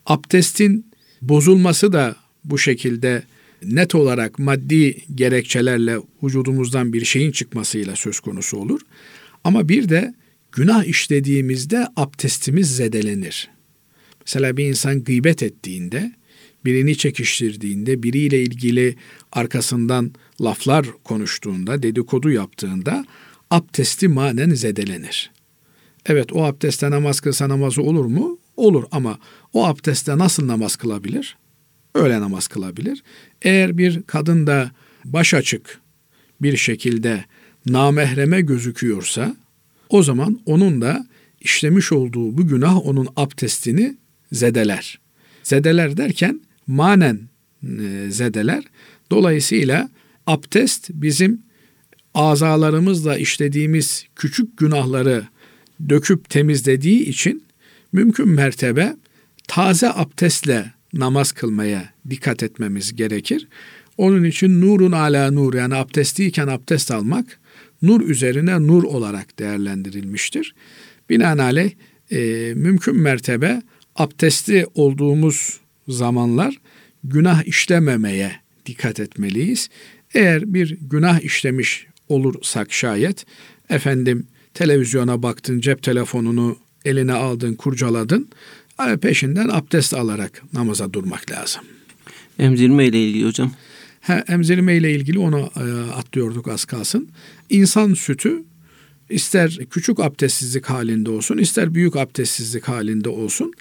Abdestin 0.07 0.91
bozulması 1.23 1.93
da 1.93 2.17
bu 2.45 2.59
şekilde 2.59 3.23
net 3.63 3.95
olarak 3.95 4.39
maddi 4.39 5.05
gerekçelerle 5.15 5.99
vücudumuzdan 6.23 6.93
bir 6.93 7.05
şeyin 7.05 7.33
çıkmasıyla 7.33 7.97
söz 7.97 8.21
konusu 8.21 8.57
olur. 8.57 8.81
Ama 9.45 9.69
bir 9.69 9.89
de 9.89 10.15
günah 10.53 10.85
işlediğimizde 10.85 11.87
abdestimiz 11.97 12.77
zedelenir. 12.77 13.51
Mesela 14.21 14.57
bir 14.57 14.65
insan 14.65 15.05
gıybet 15.05 15.43
ettiğinde, 15.43 16.13
birini 16.65 16.97
çekiştirdiğinde, 16.97 18.03
biriyle 18.03 18.43
ilgili 18.43 18.97
arkasından 19.33 20.13
laflar 20.41 20.87
konuştuğunda, 21.05 21.83
dedikodu 21.83 22.31
yaptığında 22.31 23.05
abdesti 23.51 24.09
manen 24.09 24.51
zedelenir. 24.51 25.31
Evet 26.07 26.33
o 26.33 26.45
abdestte 26.45 26.91
namaz 26.91 27.21
kılsa 27.21 27.49
namazı 27.49 27.83
olur 27.83 28.05
mu? 28.05 28.39
Olur 28.57 28.85
ama 28.91 29.19
o 29.53 29.67
abdestte 29.67 30.19
nasıl 30.19 30.47
namaz 30.47 30.77
kılabilir? 30.77 31.37
Öyle 31.95 32.21
namaz 32.21 32.47
kılabilir. 32.47 33.03
Eğer 33.43 33.79
bir 33.79 34.03
kadın 34.03 34.47
da 34.47 34.71
baş 35.05 35.35
açık 35.35 35.81
bir 36.43 36.57
şekilde 36.57 37.25
namehreme 37.67 38.41
gözüküyorsa 38.41 39.37
o 39.89 40.03
zaman 40.03 40.41
onun 40.47 40.81
da 40.81 41.07
işlemiş 41.41 41.93
olduğu 41.93 42.39
bu 42.39 42.47
günah 42.47 42.87
onun 42.87 43.09
abdestini 43.17 43.97
zedeler. 44.33 45.01
Zedeler 45.43 45.97
derken 45.97 46.41
manen 46.67 47.21
e, 47.63 48.07
zedeler. 48.11 48.65
Dolayısıyla 49.11 49.89
abdest 50.29 50.91
bizim 50.91 51.43
azalarımızla 52.15 53.17
işlediğimiz 53.17 54.07
küçük 54.17 54.59
günahları 54.59 55.25
döküp 55.89 56.31
temizlediği 56.31 57.05
için 57.05 57.45
mümkün 57.93 58.29
mertebe 58.29 58.97
taze 59.49 59.89
abdestle 59.93 60.73
namaz 60.93 61.33
kılmaya 61.33 61.93
dikkat 62.11 62.43
etmemiz 62.43 62.97
gerekir. 62.97 63.49
Onun 63.97 64.25
için 64.25 64.61
nurun 64.61 64.93
ala 64.93 65.31
nur 65.31 65.55
yani 65.55 65.75
abdestliyken 65.75 66.47
abdest 66.47 66.91
almak 66.91 67.41
nur 67.83 68.01
üzerine 68.01 68.67
nur 68.67 68.83
olarak 68.83 69.39
değerlendirilmiştir. 69.39 70.55
Binaenaleyh 71.11 71.71
e, 72.11 72.53
mümkün 72.55 72.97
mertebe 72.97 73.63
abdestli 73.97 74.67
olduğumuz 74.75 75.61
zamanlar 75.89 76.55
günah 77.05 77.45
işlememeye 77.45 78.33
dikkat 78.67 79.01
etmeliyiz. 79.01 79.69
Eğer 80.15 80.55
bir 80.55 80.77
günah 80.81 81.21
işlemiş 81.21 81.87
olursak 82.09 82.73
şayet 82.73 83.27
efendim 83.71 84.27
televizyona 84.55 85.23
baktın, 85.23 85.61
cep 85.61 85.83
telefonunu 85.83 86.57
eline 86.85 87.13
aldın, 87.13 87.55
kurcaladın. 87.55 88.29
Peşinden 89.01 89.49
abdest 89.49 89.95
alarak 89.95 90.43
namaza 90.53 90.93
durmak 90.93 91.31
lazım. 91.31 91.63
Emzirme 92.39 92.87
ile 92.87 93.09
ilgili 93.09 93.27
hocam. 93.27 93.53
Ha, 94.01 94.25
emzirme 94.29 94.77
ile 94.77 94.93
ilgili 94.93 95.19
onu 95.19 95.51
e, 95.57 95.93
atlıyorduk 95.93 96.49
az 96.49 96.65
kalsın. 96.65 97.09
İnsan 97.51 97.95
sütü 97.95 98.43
ister 99.11 99.59
küçük 99.71 100.01
abdestsizlik 100.01 100.67
halinde 100.67 101.11
olsun, 101.11 101.39
ister 101.39 101.75
büyük 101.75 101.97
abdestsizlik 101.97 102.69
halinde 102.69 103.09
olsun 103.09 103.53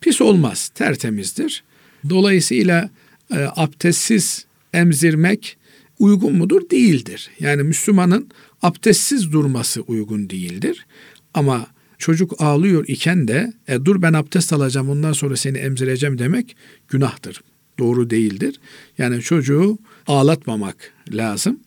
pis 0.00 0.20
olmaz, 0.20 0.68
tertemizdir. 0.68 1.64
Dolayısıyla 2.08 2.90
e, 3.34 3.36
abdestsiz 3.56 4.46
emzirmek 4.72 5.56
uygun 6.00 6.36
mudur? 6.36 6.70
Değildir. 6.70 7.30
Yani 7.40 7.62
Müslümanın 7.62 8.28
abdestsiz 8.62 9.32
durması 9.32 9.80
uygun 9.80 10.30
değildir. 10.30 10.86
Ama 11.34 11.66
çocuk 11.98 12.40
ağlıyor 12.42 12.84
iken 12.88 13.28
de 13.28 13.52
e, 13.68 13.84
dur 13.84 14.02
ben 14.02 14.12
abdest 14.12 14.52
alacağım 14.52 14.90
ondan 14.90 15.12
sonra 15.12 15.36
seni 15.36 15.58
emzireceğim 15.58 16.18
demek 16.18 16.56
günahtır. 16.88 17.40
Doğru 17.78 18.10
değildir. 18.10 18.60
Yani 18.98 19.20
çocuğu 19.20 19.78
ağlatmamak 20.06 20.92
lazım. 21.12 21.60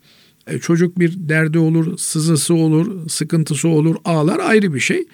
E, 0.47 0.59
çocuk 0.59 0.99
bir 0.99 1.29
derdi 1.29 1.59
olur, 1.59 1.97
sızısı 1.97 2.53
olur, 2.53 3.09
sıkıntısı 3.09 3.67
olur, 3.67 3.95
ağlar 4.05 4.39
ayrı 4.39 4.73
bir 4.73 4.79
şey. 4.79 5.05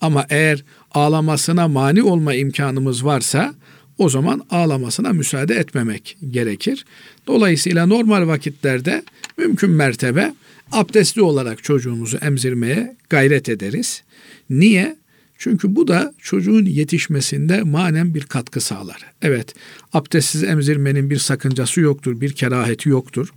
Ama 0.00 0.26
eğer 0.30 0.64
ağlamasına 0.90 1.68
mani 1.68 2.02
olma 2.02 2.34
imkanımız 2.34 3.04
varsa 3.04 3.54
o 3.98 4.08
zaman 4.08 4.42
ağlamasına 4.50 5.12
müsaade 5.12 5.54
etmemek 5.54 6.16
gerekir. 6.30 6.84
Dolayısıyla 7.26 7.86
normal 7.86 8.26
vakitlerde 8.26 9.02
mümkün 9.36 9.70
mertebe 9.70 10.34
abdestli 10.72 11.22
olarak 11.22 11.64
çocuğumuzu 11.64 12.16
emzirmeye 12.16 12.96
gayret 13.10 13.48
ederiz. 13.48 14.02
Niye? 14.50 14.96
Çünkü 15.40 15.76
bu 15.76 15.88
da 15.88 16.14
çocuğun 16.18 16.64
yetişmesinde 16.64 17.62
manen 17.62 18.14
bir 18.14 18.22
katkı 18.22 18.60
sağlar. 18.60 19.04
Evet, 19.22 19.54
abdestsiz 19.92 20.44
emzirmenin 20.44 21.10
bir 21.10 21.18
sakıncası 21.18 21.80
yoktur, 21.80 22.20
bir 22.20 22.32
keraheti 22.32 22.88
yoktur. 22.88 23.28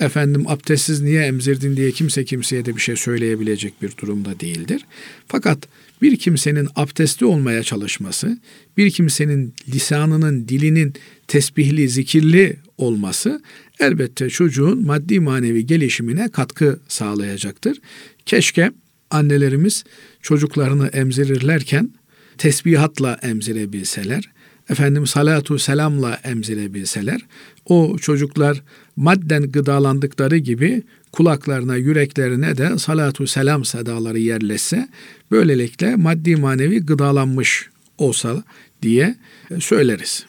Efendim 0.00 0.44
abdestsiz 0.48 1.00
niye 1.00 1.22
emzirdin 1.22 1.76
diye 1.76 1.90
kimse 1.90 2.24
kimseye 2.24 2.64
de 2.64 2.76
bir 2.76 2.80
şey 2.80 2.96
söyleyebilecek 2.96 3.82
bir 3.82 3.96
durumda 3.96 4.40
değildir. 4.40 4.84
Fakat 5.28 5.58
bir 6.02 6.16
kimsenin 6.16 6.68
abdestli 6.76 7.26
olmaya 7.26 7.62
çalışması, 7.62 8.38
bir 8.76 8.90
kimsenin 8.90 9.54
lisanının, 9.68 10.48
dilinin 10.48 10.94
tesbihli, 11.28 11.88
zikirli 11.88 12.56
olması 12.78 13.42
elbette 13.80 14.30
çocuğun 14.30 14.86
maddi 14.86 15.20
manevi 15.20 15.66
gelişimine 15.66 16.28
katkı 16.28 16.80
sağlayacaktır. 16.88 17.78
Keşke 18.26 18.72
annelerimiz 19.10 19.84
çocuklarını 20.22 20.86
emzirirlerken 20.86 21.90
tesbihatla 22.38 23.18
emzirebilseler, 23.22 24.30
efendim 24.70 25.06
salatu 25.06 25.58
selamla 25.58 26.20
emzirebilseler, 26.24 27.20
o 27.64 27.98
çocuklar 27.98 28.62
madden 28.96 29.52
gıdalandıkları 29.52 30.36
gibi 30.36 30.82
kulaklarına, 31.12 31.76
yüreklerine 31.76 32.56
de 32.56 32.78
salatu 32.78 33.26
selam 33.26 33.64
sedaları 33.64 34.18
yerleşse, 34.18 34.88
böylelikle 35.30 35.96
maddi 35.96 36.36
manevi 36.36 36.80
gıdalanmış 36.80 37.68
olsa 37.98 38.42
diye 38.82 39.16
söyleriz. 39.58 40.26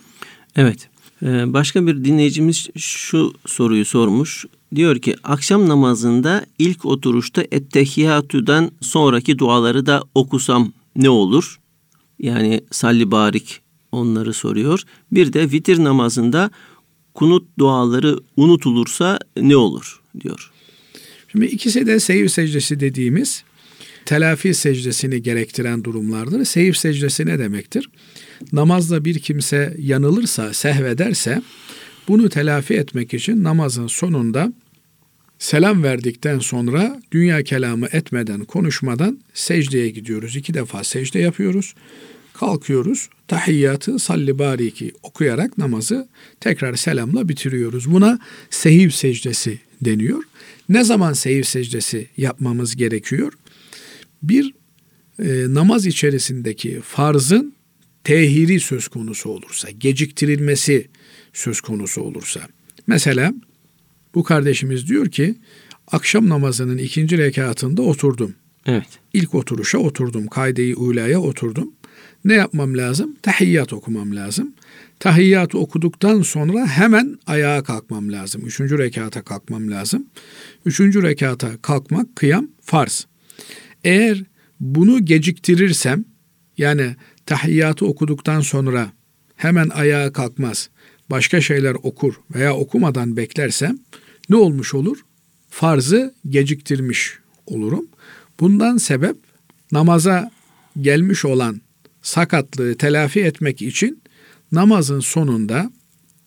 Evet. 0.56 0.90
Ee, 1.24 1.54
başka 1.54 1.88
bir 1.88 2.06
dinleyicimiz 2.06 2.70
şu 2.78 3.34
soruyu 3.46 3.86
sormuş. 3.86 4.46
Diyor 4.76 5.00
ki 5.00 5.16
akşam 5.24 5.70
namazında 5.70 6.46
ilk 6.60 6.86
oturuşta 6.86 7.44
ettehiyatüden 7.52 8.72
sonraki 8.82 9.40
duaları 9.40 9.86
da 9.86 10.04
okusam 10.16 10.72
ne 10.96 11.10
olur? 11.10 11.60
Yani 12.20 12.62
salli 12.72 13.12
barik 13.12 13.62
onları 13.92 14.34
soruyor. 14.34 14.84
Bir 15.12 15.34
de 15.34 15.52
vitir 15.52 15.84
namazında 15.84 16.52
kunut 17.14 17.48
duaları 17.60 18.20
unutulursa 18.38 19.20
ne 19.38 19.56
olur 19.56 20.02
diyor. 20.22 20.53
Şimdi 21.34 21.46
ikisi 21.46 21.86
de 21.88 22.00
seyir 22.00 22.30
secdesi 22.30 22.80
dediğimiz 22.80 23.44
telafi 24.06 24.54
secdesini 24.54 25.22
gerektiren 25.22 25.84
durumlardır. 25.84 26.46
Seyir 26.46 26.74
secdesi 26.74 27.26
ne 27.26 27.40
demektir? 27.40 27.90
Namazda 28.52 29.06
bir 29.06 29.20
kimse 29.20 29.76
yanılırsa, 29.80 30.54
sehvederse 30.54 31.42
bunu 32.08 32.30
telafi 32.30 32.74
etmek 32.74 33.14
için 33.14 33.44
namazın 33.44 33.88
sonunda 33.88 34.54
selam 35.40 35.84
verdikten 35.84 36.40
sonra 36.40 37.02
dünya 37.12 37.44
kelamı 37.44 37.88
etmeden, 37.92 38.44
konuşmadan 38.44 39.20
secdeye 39.34 39.90
gidiyoruz. 39.90 40.36
İki 40.36 40.54
defa 40.54 40.84
secde 40.84 41.20
yapıyoruz. 41.20 41.76
Kalkıyoruz. 42.34 43.10
Tahiyyatı 43.28 44.00
salli 44.00 44.40
bariki 44.40 44.92
okuyarak 45.04 45.58
namazı 45.58 46.08
tekrar 46.40 46.76
selamla 46.76 47.30
bitiriyoruz. 47.30 47.92
Buna 47.92 48.20
sehiv 48.50 48.90
secdesi 48.90 49.60
deniyor. 49.82 50.24
Ne 50.74 50.84
zaman 50.84 51.14
sehiv 51.14 51.44
secdesi 51.44 52.08
yapmamız 52.18 52.76
gerekiyor? 52.76 53.34
Bir 54.24 54.54
e, 55.20 55.46
namaz 55.48 55.86
içerisindeki 55.86 56.82
farzın 56.82 57.54
tehiri 58.04 58.60
söz 58.60 58.88
konusu 58.88 59.30
olursa, 59.30 59.70
geciktirilmesi 59.70 60.88
söz 61.34 61.62
konusu 61.62 62.02
olursa. 62.02 62.42
Mesela 62.88 63.34
bu 64.16 64.24
kardeşimiz 64.24 64.88
diyor 64.90 65.12
ki 65.12 65.36
akşam 65.88 66.30
namazının 66.30 66.78
ikinci 66.78 67.18
rekatında 67.18 67.82
oturdum. 67.82 68.36
Evet. 68.66 69.00
İlk 69.14 69.36
oturuşa 69.36 69.78
oturdum. 69.78 70.28
Kaydeyi 70.28 70.76
ulaya 70.76 71.20
oturdum. 71.22 71.72
Ne 72.26 72.34
yapmam 72.34 72.78
lazım? 72.78 73.16
Tahiyyat 73.22 73.74
okumam 73.74 74.16
lazım. 74.16 74.54
Tahiyyatı 75.00 75.58
okuduktan 75.60 76.22
sonra 76.22 76.68
hemen 76.68 77.20
ayağa 77.28 77.64
kalkmam 77.64 78.12
lazım. 78.12 78.42
Üçüncü 78.46 78.78
rekata 78.78 79.22
kalkmam 79.22 79.72
lazım. 79.72 80.08
Üçüncü 80.66 81.04
rekata 81.04 81.58
kalkmak 81.62 82.16
kıyam 82.16 82.48
farz. 82.62 83.08
Eğer 83.84 84.24
bunu 84.60 85.06
geciktirirsem 85.06 86.06
yani 86.58 86.96
tahiyyatı 87.26 87.86
okuduktan 87.86 88.42
sonra 88.42 88.92
hemen 89.36 89.70
ayağa 89.70 90.14
kalkmaz, 90.14 90.70
başka 91.10 91.42
şeyler 91.42 91.76
okur 91.84 92.14
veya 92.36 92.56
okumadan 92.56 93.18
beklersem 93.18 93.80
ne 94.30 94.36
olmuş 94.36 94.74
olur? 94.74 94.98
Farzı 95.50 96.14
geciktirmiş 96.30 97.20
olurum. 97.46 97.88
Bundan 98.40 98.78
sebep 98.78 99.16
namaza 99.72 100.32
gelmiş 100.82 101.26
olan 101.26 101.62
sakatlığı 102.02 102.78
telafi 102.78 103.22
etmek 103.22 103.62
için 103.62 104.03
namazın 104.54 105.00
sonunda 105.00 105.72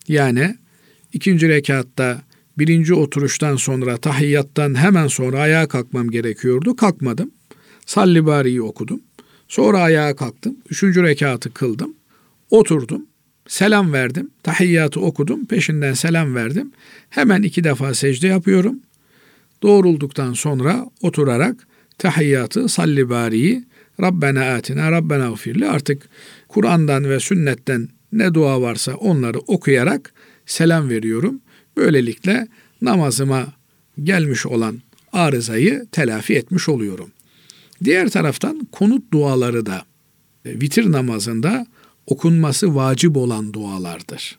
yani 0.09 0.57
ikinci 1.13 1.49
rekatta 1.49 2.23
birinci 2.59 2.95
oturuştan 2.95 3.57
sonra 3.57 3.97
tahiyyattan 3.97 4.75
hemen 4.75 5.07
sonra 5.07 5.41
ayağa 5.41 5.69
kalkmam 5.69 6.11
gerekiyordu. 6.11 6.77
Kalkmadım. 6.77 7.31
Salli 7.87 8.27
bari'yi 8.27 8.63
okudum. 8.63 9.01
Sonra 9.49 9.79
ayağa 9.79 10.17
kalktım. 10.17 10.57
Üçüncü 10.71 11.03
rekatı 11.03 11.55
kıldım. 11.55 11.95
Oturdum. 12.51 13.07
Selam 13.49 13.93
verdim. 13.93 14.31
Tahiyyatı 14.43 15.01
okudum. 15.01 15.47
Peşinden 15.47 15.93
selam 15.93 16.35
verdim. 16.35 16.73
Hemen 17.11 17.43
iki 17.43 17.65
defa 17.65 17.95
secde 17.95 18.27
yapıyorum. 18.27 18.81
Doğrulduktan 19.63 20.33
sonra 20.33 20.87
oturarak 21.03 21.67
tahiyyatı 21.99 22.69
salli 22.69 23.09
bari'yi 23.09 23.65
Rabbena 24.01 24.55
atina, 24.55 24.93
Rabbena 24.93 25.33
ufirli 25.33 25.69
artık 25.69 26.09
Kur'an'dan 26.49 27.11
ve 27.11 27.21
sünnetten 27.21 27.89
ne 28.19 28.35
dua 28.35 28.61
varsa 28.63 28.95
onları 28.95 29.39
okuyarak 29.39 30.15
selam 30.47 30.91
veriyorum. 30.91 31.41
Böylelikle 31.77 32.49
namazıma 32.83 33.47
gelmiş 34.03 34.47
olan 34.47 34.83
arızayı 35.13 35.87
telafi 35.93 36.35
etmiş 36.35 36.69
oluyorum. 36.69 37.11
Diğer 37.85 38.09
taraftan 38.09 38.69
konut 38.73 39.13
duaları 39.13 39.67
da 39.67 39.83
e, 40.45 40.61
vitir 40.61 40.93
namazında 40.93 41.67
okunması 42.07 42.75
vacip 42.75 43.17
olan 43.17 43.53
dualardır. 43.53 44.39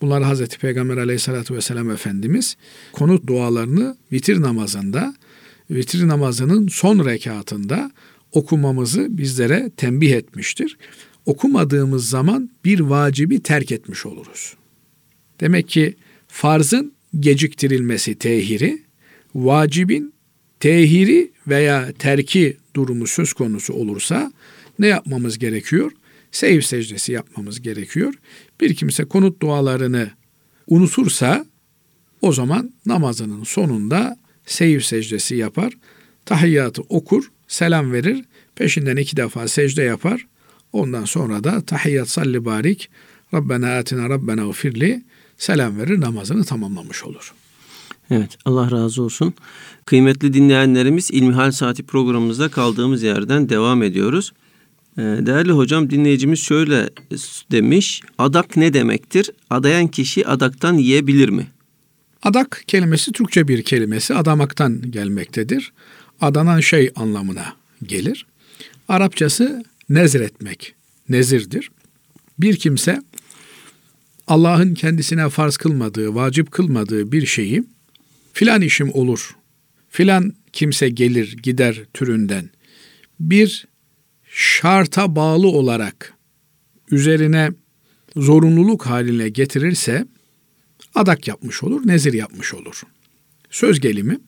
Bunlar 0.00 0.22
Hazreti 0.22 0.58
Peygamber 0.58 0.96
aleyhissalatü 0.96 1.54
vesselam 1.54 1.90
Efendimiz 1.90 2.56
konut 2.92 3.26
dualarını 3.26 3.96
vitir 4.12 4.40
namazında, 4.40 5.14
vitir 5.70 6.08
namazının 6.08 6.68
son 6.68 7.06
rekatında 7.06 7.90
okumamızı 8.32 9.18
bizlere 9.18 9.70
tembih 9.76 10.12
etmiştir. 10.12 10.78
Okumadığımız 11.26 12.08
zaman 12.08 12.50
bir 12.64 12.80
vacibi 12.80 13.42
terk 13.42 13.72
etmiş 13.72 14.06
oluruz. 14.06 14.54
Demek 15.40 15.68
ki 15.68 15.94
farzın 16.28 16.92
geciktirilmesi 17.20 18.14
tehiri, 18.14 18.82
vacibin 19.34 20.14
tehiri 20.60 21.32
veya 21.48 21.92
terki 21.98 22.56
durumu 22.76 23.06
söz 23.06 23.32
konusu 23.32 23.72
olursa 23.72 24.32
ne 24.78 24.86
yapmamız 24.86 25.38
gerekiyor? 25.38 25.92
Seyir 26.32 26.62
secdesi 26.62 27.12
yapmamız 27.12 27.60
gerekiyor. 27.60 28.14
Bir 28.60 28.74
kimse 28.74 29.04
konut 29.04 29.42
dualarını 29.42 30.10
unutursa 30.66 31.46
o 32.22 32.32
zaman 32.32 32.72
namazının 32.86 33.44
sonunda 33.44 34.16
seyir 34.46 34.80
secdesi 34.80 35.36
yapar, 35.36 35.72
tahiyyatı 36.24 36.82
okur, 36.82 37.30
selam 37.48 37.92
verir, 37.92 38.24
peşinden 38.54 38.96
iki 38.96 39.16
defa 39.16 39.48
secde 39.48 39.82
yapar. 39.82 40.26
Ondan 40.74 41.04
sonra 41.04 41.44
da 41.44 41.60
tahiyyat 41.60 42.08
salli 42.08 42.44
barik, 42.44 42.90
Rabbena 43.34 43.78
atina 43.78 44.08
Rabbena 44.08 44.48
ufirli 44.48 45.02
selam 45.38 45.78
verir 45.78 46.00
namazını 46.00 46.44
tamamlamış 46.44 47.04
olur. 47.04 47.34
Evet 48.10 48.38
Allah 48.44 48.70
razı 48.70 49.02
olsun. 49.02 49.34
Kıymetli 49.84 50.32
dinleyenlerimiz 50.32 51.10
İlmihal 51.10 51.50
Saati 51.50 51.82
programımızda 51.82 52.48
kaldığımız 52.48 53.02
yerden 53.02 53.48
devam 53.48 53.82
ediyoruz. 53.82 54.32
Ee, 54.98 55.02
değerli 55.02 55.52
hocam 55.52 55.90
dinleyicimiz 55.90 56.40
şöyle 56.40 56.90
demiş. 57.50 58.02
Adak 58.18 58.56
ne 58.56 58.74
demektir? 58.74 59.30
Adayan 59.50 59.88
kişi 59.88 60.26
adaktan 60.26 60.74
yiyebilir 60.74 61.28
mi? 61.28 61.46
Adak 62.22 62.62
kelimesi 62.66 63.12
Türkçe 63.12 63.48
bir 63.48 63.62
kelimesi 63.62 64.14
adamaktan 64.14 64.90
gelmektedir. 64.90 65.72
Adanan 66.20 66.60
şey 66.60 66.90
anlamına 66.96 67.44
gelir. 67.82 68.26
Arapçası 68.88 69.64
nezretmek, 69.88 70.74
nezirdir. 71.08 71.70
Bir 72.38 72.56
kimse 72.56 73.02
Allah'ın 74.26 74.74
kendisine 74.74 75.28
farz 75.28 75.56
kılmadığı, 75.56 76.14
vacip 76.14 76.50
kılmadığı 76.50 77.12
bir 77.12 77.26
şeyi 77.26 77.64
filan 78.32 78.60
işim 78.62 78.94
olur, 78.94 79.36
filan 79.88 80.34
kimse 80.52 80.88
gelir 80.88 81.36
gider 81.42 81.82
türünden 81.94 82.50
bir 83.20 83.66
şarta 84.30 85.16
bağlı 85.16 85.48
olarak 85.48 86.14
üzerine 86.90 87.50
zorunluluk 88.16 88.86
haline 88.86 89.28
getirirse 89.28 90.06
adak 90.94 91.28
yapmış 91.28 91.62
olur, 91.62 91.86
nezir 91.86 92.12
yapmış 92.12 92.54
olur. 92.54 92.82
Söz 93.50 93.80
gelimi 93.80 94.18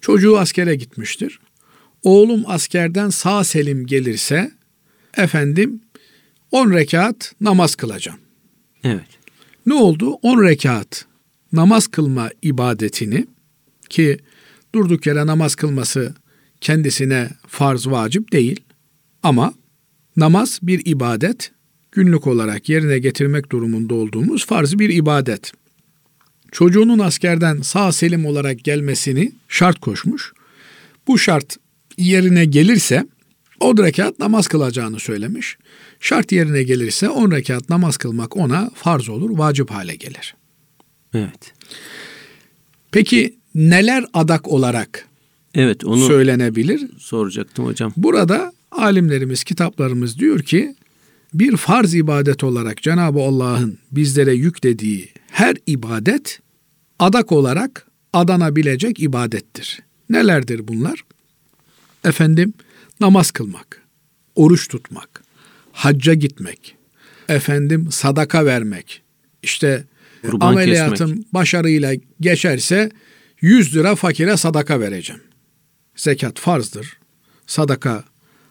çocuğu 0.00 0.38
askere 0.38 0.74
gitmiştir. 0.74 1.40
Oğlum 2.02 2.44
askerden 2.46 3.10
sağ 3.10 3.44
selim 3.44 3.86
gelirse 3.86 4.52
efendim 5.16 5.80
10 6.50 6.72
rekat 6.72 7.34
namaz 7.40 7.74
kılacağım. 7.74 8.18
Evet. 8.84 9.06
Ne 9.66 9.74
oldu? 9.74 10.10
10 10.22 10.42
rekat 10.42 11.06
namaz 11.52 11.86
kılma 11.86 12.30
ibadetini 12.42 13.26
ki 13.88 14.18
durduk 14.74 15.06
yere 15.06 15.26
namaz 15.26 15.54
kılması 15.54 16.14
kendisine 16.60 17.30
farz 17.46 17.86
vacip 17.86 18.32
değil 18.32 18.60
ama 19.22 19.54
namaz 20.16 20.58
bir 20.62 20.82
ibadet 20.84 21.52
günlük 21.92 22.26
olarak 22.26 22.68
yerine 22.68 22.98
getirmek 22.98 23.52
durumunda 23.52 23.94
olduğumuz 23.94 24.46
farz 24.46 24.78
bir 24.78 24.90
ibadet. 24.90 25.52
Çocuğunun 26.52 26.98
askerden 26.98 27.60
sağ 27.60 27.92
selim 27.92 28.26
olarak 28.26 28.64
gelmesini 28.64 29.32
şart 29.48 29.80
koşmuş. 29.80 30.32
Bu 31.08 31.18
şart 31.18 31.56
yerine 31.98 32.44
gelirse 32.44 33.06
10 33.62 33.76
rekat 33.76 34.18
namaz 34.18 34.48
kılacağını 34.48 35.00
söylemiş. 35.00 35.58
Şart 36.00 36.32
yerine 36.32 36.62
gelirse 36.62 37.08
10 37.08 37.30
rekat 37.30 37.68
namaz 37.68 37.96
kılmak 37.96 38.36
ona 38.36 38.70
farz 38.74 39.08
olur, 39.08 39.38
vacip 39.38 39.70
hale 39.70 39.94
gelir. 39.94 40.34
Evet. 41.14 41.52
Peki 42.90 43.36
neler 43.54 44.04
adak 44.14 44.48
olarak 44.48 45.08
Evet 45.54 45.84
onu 45.84 46.06
söylenebilir? 46.06 46.90
soracaktım 46.98 47.64
hocam. 47.64 47.92
Burada 47.96 48.52
alimlerimiz, 48.70 49.44
kitaplarımız 49.44 50.18
diyor 50.18 50.40
ki 50.40 50.76
bir 51.34 51.56
farz 51.56 51.94
ibadet 51.94 52.44
olarak 52.44 52.82
Cenab-ı 52.82 53.20
Allah'ın 53.20 53.78
bizlere 53.92 54.34
yüklediği 54.34 55.08
her 55.30 55.56
ibadet 55.66 56.40
adak 56.98 57.32
olarak 57.32 57.86
adanabilecek 58.12 59.00
ibadettir. 59.00 59.82
Nelerdir 60.10 60.68
bunlar? 60.68 61.04
Efendim 62.04 62.54
namaz 63.02 63.30
kılmak, 63.30 63.82
oruç 64.34 64.68
tutmak, 64.68 65.22
hacca 65.72 66.14
gitmek, 66.14 66.76
efendim 67.28 67.88
sadaka 67.90 68.46
vermek, 68.46 69.02
işte 69.42 69.84
Kurban 70.30 70.52
ameliyatım 70.52 71.08
kesmek. 71.10 71.34
başarıyla 71.34 71.94
geçerse 72.20 72.90
100 73.40 73.76
lira 73.76 73.94
fakire 73.94 74.36
sadaka 74.36 74.80
vereceğim. 74.80 75.22
Zekat 75.96 76.38
farzdır, 76.38 76.98
sadaka 77.46 78.04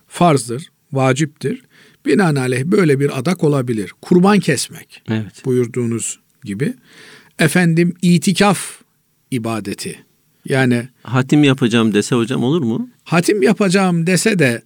farzdır, 0.07 0.71
vaciptir. 0.93 1.63
Binaenaleyh 2.05 2.63
böyle 2.63 2.99
bir 2.99 3.19
adak 3.19 3.43
olabilir. 3.43 3.91
Kurban 4.01 4.39
kesmek 4.39 5.03
Evet. 5.09 5.45
buyurduğunuz 5.45 6.19
gibi. 6.43 6.73
Efendim 7.39 7.93
itikaf 8.01 8.81
ibadeti. 9.31 10.05
Yani 10.45 10.87
Hatim 11.03 11.43
yapacağım 11.43 11.93
dese 11.93 12.15
hocam 12.15 12.43
olur 12.43 12.61
mu? 12.61 12.89
hatim 13.03 13.41
yapacağım 13.41 14.07
dese 14.07 14.39
de 14.39 14.61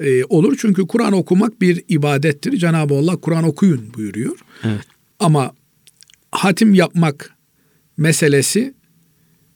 e, 0.00 0.24
olur. 0.24 0.56
Çünkü 0.60 0.86
Kur'an 0.86 1.12
okumak 1.12 1.60
bir 1.60 1.84
ibadettir. 1.88 2.56
Cenab-ı 2.56 2.94
Allah 2.94 3.16
Kur'an 3.16 3.44
okuyun 3.44 3.94
buyuruyor. 3.94 4.38
Evet. 4.64 4.80
Ama 5.20 5.52
hatim 6.32 6.74
yapmak 6.74 7.34
meselesi 7.96 8.74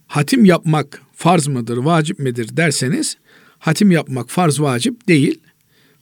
hatim 0.07 0.45
yapmak 0.45 1.01
farz 1.15 1.47
mıdır, 1.47 1.77
vacip 1.77 2.19
midir 2.19 2.57
derseniz 2.57 3.17
hatim 3.59 3.91
yapmak 3.91 4.31
farz 4.31 4.61
vacip 4.61 5.09
değil. 5.09 5.41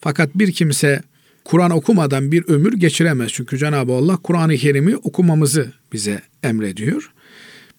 Fakat 0.01 0.35
bir 0.35 0.53
kimse 0.53 1.03
Kur'an 1.45 1.71
okumadan 1.71 2.33
bir 2.33 2.45
ömür 2.49 2.73
geçiremez. 2.73 3.33
Çünkü 3.33 3.59
Cenab-ı 3.59 3.93
Allah 3.93 4.17
Kur'an-ı 4.17 4.57
Kerim'i 4.57 4.97
okumamızı 4.97 5.73
bize 5.93 6.23
emrediyor. 6.43 7.13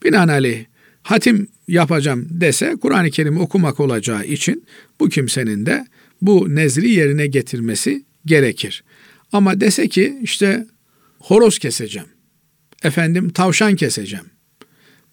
Binaenaleyh 0.03 0.65
hatim 1.03 1.47
yapacağım 1.67 2.27
dese 2.29 2.75
Kur'an-ı 2.81 3.11
Kerim'i 3.11 3.39
okumak 3.39 3.79
olacağı 3.79 4.25
için 4.25 4.65
bu 4.99 5.09
kimsenin 5.09 5.65
de 5.65 5.87
bu 6.21 6.55
nezri 6.55 6.89
yerine 6.89 7.27
getirmesi 7.27 8.05
gerekir. 8.25 8.83
Ama 9.31 9.61
dese 9.61 9.87
ki 9.87 10.19
işte 10.21 10.67
horoz 11.19 11.59
keseceğim, 11.59 12.07
efendim 12.83 13.29
tavşan 13.29 13.75
keseceğim. 13.75 14.25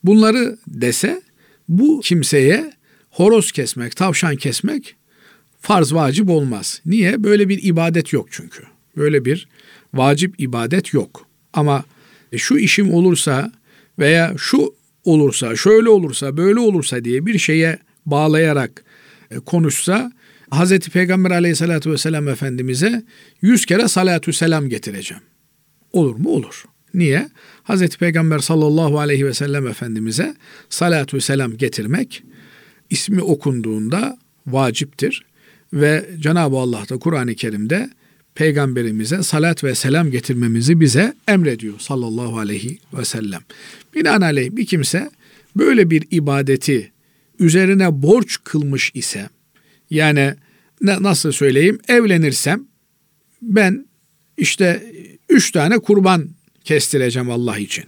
Bunları 0.04 0.58
dese 0.66 1.22
bu 1.68 2.00
kimseye 2.04 2.72
horoz 3.10 3.52
kesmek, 3.52 3.96
tavşan 3.96 4.36
kesmek 4.36 4.96
farz 5.60 5.94
vacip 5.94 6.30
olmaz. 6.30 6.80
Niye? 6.86 7.24
Böyle 7.24 7.48
bir 7.48 7.62
ibadet 7.62 8.12
yok 8.12 8.28
çünkü. 8.30 8.62
Böyle 8.96 9.24
bir 9.24 9.48
vacip 9.94 10.40
ibadet 10.40 10.94
yok. 10.94 11.26
Ama 11.52 11.84
e, 12.32 12.38
şu 12.38 12.58
işim 12.58 12.94
olursa 12.94 13.52
veya 13.98 14.34
şu 14.38 14.74
olursa, 15.04 15.56
şöyle 15.56 15.88
olursa, 15.88 16.36
böyle 16.36 16.60
olursa 16.60 17.04
diye 17.04 17.26
bir 17.26 17.38
şeye 17.38 17.78
bağlayarak 18.06 18.84
e, 19.30 19.38
konuşsa 19.38 20.12
Hazreti 20.50 20.90
Peygamber 20.90 21.30
aleyhissalatü 21.30 21.90
vesselam 21.90 22.28
Efendimiz'e 22.28 23.02
yüz 23.42 23.66
kere 23.66 23.88
salatü 23.88 24.32
selam 24.32 24.68
getireceğim. 24.68 25.22
Olur 25.92 26.16
mu? 26.16 26.28
Olur. 26.28 26.64
Niye? 26.94 27.28
Hazreti 27.62 27.98
Peygamber 27.98 28.38
sallallahu 28.38 28.98
aleyhi 28.98 29.26
ve 29.26 29.34
sellem 29.34 29.66
Efendimiz'e 29.66 30.34
salatü 30.70 31.20
selam 31.20 31.56
getirmek 31.56 32.22
ismi 32.90 33.22
okunduğunda 33.22 34.18
vaciptir. 34.46 35.24
Ve 35.72 36.10
Cenab-ı 36.18 36.56
Allah 36.56 36.82
da 36.88 36.98
Kur'an-ı 36.98 37.34
Kerim'de 37.34 37.90
peygamberimize 38.34 39.22
salat 39.22 39.64
ve 39.64 39.74
selam 39.74 40.10
getirmemizi 40.10 40.80
bize 40.80 41.14
emrediyor 41.28 41.78
sallallahu 41.78 42.38
aleyhi 42.38 42.78
ve 42.98 43.04
sellem. 43.04 43.40
Binaenaleyh 43.94 44.50
bir 44.50 44.66
kimse 44.66 45.10
böyle 45.56 45.90
bir 45.90 46.06
ibadeti 46.10 46.92
üzerine 47.38 48.02
borç 48.02 48.38
kılmış 48.44 48.90
ise 48.94 49.28
yani 49.90 50.34
nasıl 50.82 51.32
söyleyeyim 51.32 51.78
evlenirsem 51.88 52.64
ben 53.42 53.86
işte 54.36 54.92
üç 55.28 55.50
tane 55.50 55.78
kurban 55.78 56.28
kestireceğim 56.64 57.30
Allah 57.30 57.58
için 57.58 57.84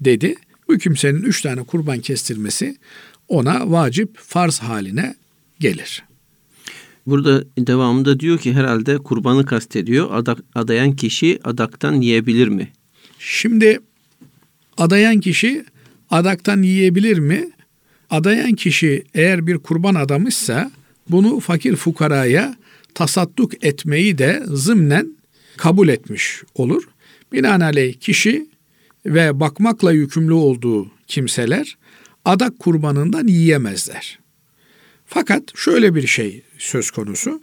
dedi. 0.00 0.34
Bu 0.68 0.78
kimsenin 0.78 1.22
üç 1.22 1.42
tane 1.42 1.62
kurban 1.62 2.00
kestirmesi 2.00 2.76
ona 3.28 3.70
vacip 3.70 4.18
farz 4.18 4.58
haline 4.58 5.14
gelir. 5.60 6.04
Burada 7.06 7.44
devamında 7.58 8.20
diyor 8.20 8.38
ki 8.38 8.52
herhalde 8.52 8.98
kurbanı 8.98 9.46
kastediyor. 9.46 10.08
Adak, 10.12 10.38
adayan 10.54 10.96
kişi 10.96 11.40
adaktan 11.44 11.94
yiyebilir 11.94 12.48
mi? 12.48 12.72
Şimdi 13.18 13.80
adayan 14.76 15.20
kişi 15.20 15.64
adaktan 16.10 16.62
yiyebilir 16.62 17.18
mi? 17.18 17.50
Adayan 18.10 18.52
kişi 18.52 19.04
eğer 19.14 19.46
bir 19.46 19.58
kurban 19.58 19.94
adamışsa 19.94 20.70
bunu 21.10 21.40
fakir 21.40 21.76
fukaraya 21.76 22.56
tasadduk 22.94 23.64
etmeyi 23.64 24.18
de 24.18 24.42
zımnen 24.46 25.16
kabul 25.56 25.88
etmiş 25.88 26.42
olur. 26.54 26.82
Binaenaleyh 27.32 27.94
kişi 27.94 28.46
ve 29.06 29.40
bakmakla 29.40 29.92
yükümlü 29.92 30.32
olduğu 30.32 30.90
kimseler 31.06 31.76
adak 32.24 32.58
kurbanından 32.58 33.26
yiyemezler. 33.26 34.23
Fakat 35.14 35.42
şöyle 35.56 35.94
bir 35.94 36.06
şey 36.06 36.42
söz 36.58 36.90
konusu. 36.90 37.42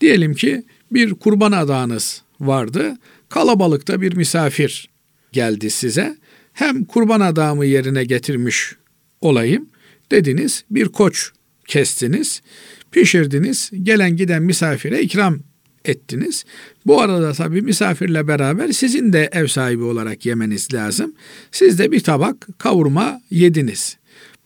Diyelim 0.00 0.34
ki 0.34 0.62
bir 0.92 1.14
kurban 1.14 1.52
adağınız 1.52 2.22
vardı. 2.40 2.96
Kalabalıkta 3.28 4.00
bir 4.00 4.16
misafir 4.16 4.88
geldi 5.32 5.70
size. 5.70 6.16
Hem 6.52 6.84
kurban 6.84 7.20
adağımı 7.20 7.66
yerine 7.66 8.04
getirmiş 8.04 8.76
olayım 9.20 9.68
dediniz. 10.10 10.64
Bir 10.70 10.88
koç 10.88 11.30
kestiniz, 11.66 12.42
pişirdiniz. 12.90 13.70
Gelen 13.82 14.16
giden 14.16 14.42
misafire 14.42 15.02
ikram 15.02 15.38
ettiniz. 15.84 16.44
Bu 16.86 17.00
arada 17.00 17.32
tabii 17.32 17.62
misafirle 17.62 18.28
beraber 18.28 18.68
sizin 18.68 19.12
de 19.12 19.28
ev 19.32 19.46
sahibi 19.46 19.82
olarak 19.82 20.26
yemeniz 20.26 20.74
lazım. 20.74 21.14
Siz 21.52 21.78
de 21.78 21.92
bir 21.92 22.00
tabak 22.00 22.48
kavurma 22.58 23.20
yediniz. 23.30 23.96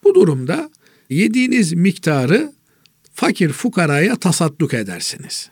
Bu 0.05 0.15
durumda 0.15 0.71
yediğiniz 1.11 1.73
miktarı 1.73 2.54
fakir 3.15 3.53
fukaraya 3.53 4.17
tasadduk 4.17 4.75
edersiniz. 4.75 5.51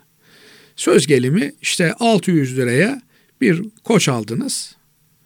Söz 0.75 1.07
gelimi 1.07 1.53
işte 1.61 1.93
600 1.93 2.57
liraya 2.57 3.01
bir 3.41 3.61
koç 3.83 4.09
aldınız. 4.09 4.75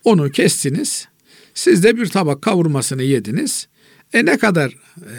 Onu 0.04 0.32
kestiniz. 0.32 1.08
Siz 1.54 1.84
de 1.84 1.98
bir 1.98 2.06
tabak 2.06 2.42
kavurmasını 2.42 3.04
yediniz. 3.04 3.68
E 4.14 4.26
ne 4.26 4.38
kadar 4.38 4.72
e, 4.98 5.16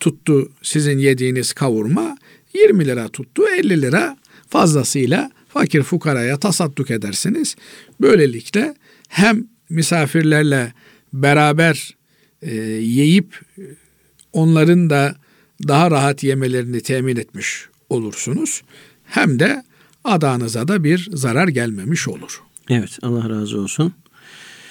tuttu 0.00 0.52
sizin 0.62 0.98
yediğiniz 0.98 1.52
kavurma? 1.52 2.18
20 2.54 2.86
lira 2.86 3.08
tuttu, 3.08 3.42
50 3.58 3.82
lira 3.82 4.16
Fazlasıyla 4.48 5.30
fakir 5.48 5.82
fukaraya 5.82 6.36
tasadduk 6.38 6.90
edersiniz. 6.90 7.56
Böylelikle 8.00 8.74
hem 9.08 9.46
misafirlerle 9.68 10.72
beraber 11.12 11.96
e, 12.42 12.54
yiyip 12.66 13.40
onların 14.32 14.90
da 14.90 15.16
daha 15.68 15.90
rahat 15.90 16.22
yemelerini 16.22 16.80
temin 16.80 17.16
etmiş 17.16 17.68
olursunuz. 17.90 18.62
Hem 19.04 19.38
de 19.38 19.62
adağınıza 20.04 20.68
da 20.68 20.84
bir 20.84 21.08
zarar 21.12 21.48
gelmemiş 21.48 22.08
olur. 22.08 22.42
Evet 22.70 22.98
Allah 23.02 23.30
razı 23.30 23.60
olsun. 23.60 23.92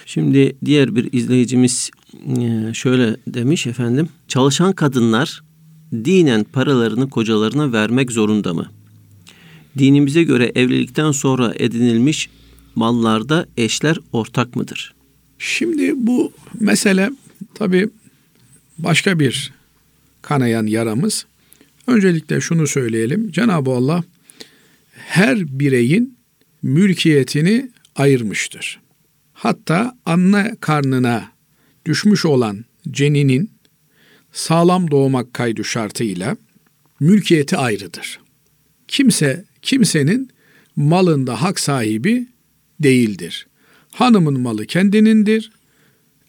Şimdi 0.06 0.56
diğer 0.65 0.95
bir 0.95 1.13
izleyicimiz 1.13 1.91
e, 2.38 2.73
şöyle 2.73 3.17
demiş 3.28 3.67
efendim. 3.67 4.10
Çalışan 4.28 4.73
kadınlar 4.73 5.43
dinen 5.91 6.43
paralarını 6.43 7.10
kocalarına 7.10 7.73
vermek 7.73 8.12
zorunda 8.12 8.54
mı? 8.54 8.71
Dinimize 9.78 10.23
göre 10.23 10.52
evlilikten 10.56 11.12
sonra 11.12 11.54
edinilmiş 11.56 12.30
mallarda 12.76 13.47
eşler 13.58 13.97
ortak 14.12 14.56
mıdır? 14.56 14.93
Şimdi 15.39 15.93
bu 15.95 16.32
mesele 16.60 17.12
tabi 17.56 17.89
başka 18.78 19.19
bir 19.19 19.56
kanayan 20.27 20.67
yaramız. 20.67 21.25
Öncelikle 21.87 22.41
şunu 22.41 22.67
söyleyelim. 22.67 23.31
Cenab-ı 23.31 23.71
Allah 23.71 24.03
her 24.91 25.59
bireyin 25.59 26.17
mülkiyetini 26.63 27.71
ayırmıştır. 27.95 28.79
Hatta 29.33 29.97
anne 30.05 30.55
karnına 30.61 31.31
düşmüş 31.85 32.25
olan 32.25 32.65
ceninin 32.91 33.51
sağlam 34.31 34.91
doğmak 34.91 35.33
kaydı 35.33 35.63
şartıyla 35.63 36.37
mülkiyeti 36.99 37.57
ayrıdır. 37.57 38.19
Kimse 38.87 39.45
kimsenin 39.61 40.29
malında 40.75 41.41
hak 41.41 41.59
sahibi 41.59 42.27
değildir. 42.79 43.47
Hanımın 43.91 44.39
malı 44.39 44.65
kendinindir. 44.65 45.51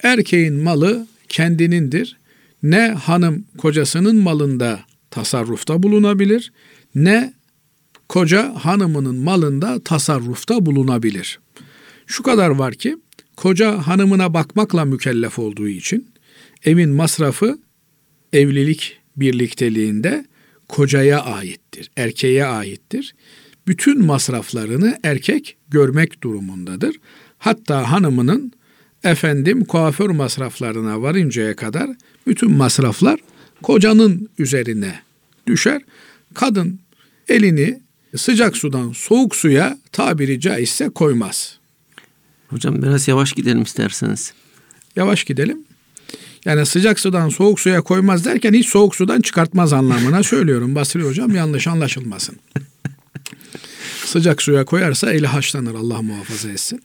Erkeğin 0.03 0.55
malı 0.55 1.07
kendinindir. 1.29 2.18
Ne 2.63 2.89
hanım 2.89 3.45
kocasının 3.59 4.17
malında 4.17 4.81
tasarrufta 5.11 5.83
bulunabilir 5.83 6.53
ne 6.95 7.33
koca 8.09 8.55
hanımının 8.55 9.17
malında 9.17 9.81
tasarrufta 9.81 10.67
bulunabilir. 10.67 11.41
Şu 12.07 12.23
kadar 12.23 12.51
var 12.51 12.75
ki 12.75 12.97
koca 13.37 13.79
hanımına 13.79 14.35
bakmakla 14.35 14.85
mükellef 14.85 15.39
olduğu 15.39 15.69
için 15.69 16.09
evin 16.65 16.91
masrafı 16.91 17.59
evlilik 18.33 19.01
birlikteliğinde 19.17 20.27
kocaya 20.69 21.21
aittir, 21.23 21.91
erkeğe 21.97 22.47
aittir. 22.47 23.15
Bütün 23.67 24.07
masraflarını 24.07 24.99
erkek 25.03 25.57
görmek 25.69 26.23
durumundadır. 26.23 26.97
Hatta 27.39 27.93
hanımının 27.93 28.53
efendim 29.05 29.65
kuaför 29.65 30.11
masraflarına 30.11 31.03
varıncaya 31.03 31.57
kadar 31.57 31.91
bütün 32.27 32.53
masraflar 32.53 33.21
kocanın 33.63 34.29
üzerine 34.39 35.01
düşer. 35.47 35.83
Kadın 36.35 36.81
elini 37.29 37.81
sıcak 38.17 38.57
sudan 38.57 38.93
soğuk 38.93 39.37
suya 39.37 39.79
tabiri 39.93 40.41
caizse 40.41 40.89
koymaz. 40.89 41.59
Hocam 42.49 42.83
biraz 42.83 43.09
yavaş 43.09 43.33
gidelim 43.33 43.63
isterseniz. 43.63 44.33
Yavaş 44.97 45.25
gidelim. 45.25 45.59
Yani 46.45 46.67
sıcak 46.67 47.01
sudan 47.01 47.29
soğuk 47.29 47.61
suya 47.61 47.83
koymaz 47.83 48.25
derken 48.25 48.53
hiç 48.53 48.69
soğuk 48.69 48.97
sudan 48.97 49.21
çıkartmaz 49.21 49.73
anlamına 49.73 50.23
söylüyorum 50.33 50.75
Basri 50.75 51.03
hocam 51.03 51.35
yanlış 51.35 51.67
anlaşılmasın. 51.67 52.37
sıcak 54.05 54.43
suya 54.43 54.65
koyarsa 54.65 55.13
eli 55.13 55.27
haşlanır 55.27 55.75
Allah 55.75 56.03
muhafaza 56.03 56.51
etsin. 56.51 56.83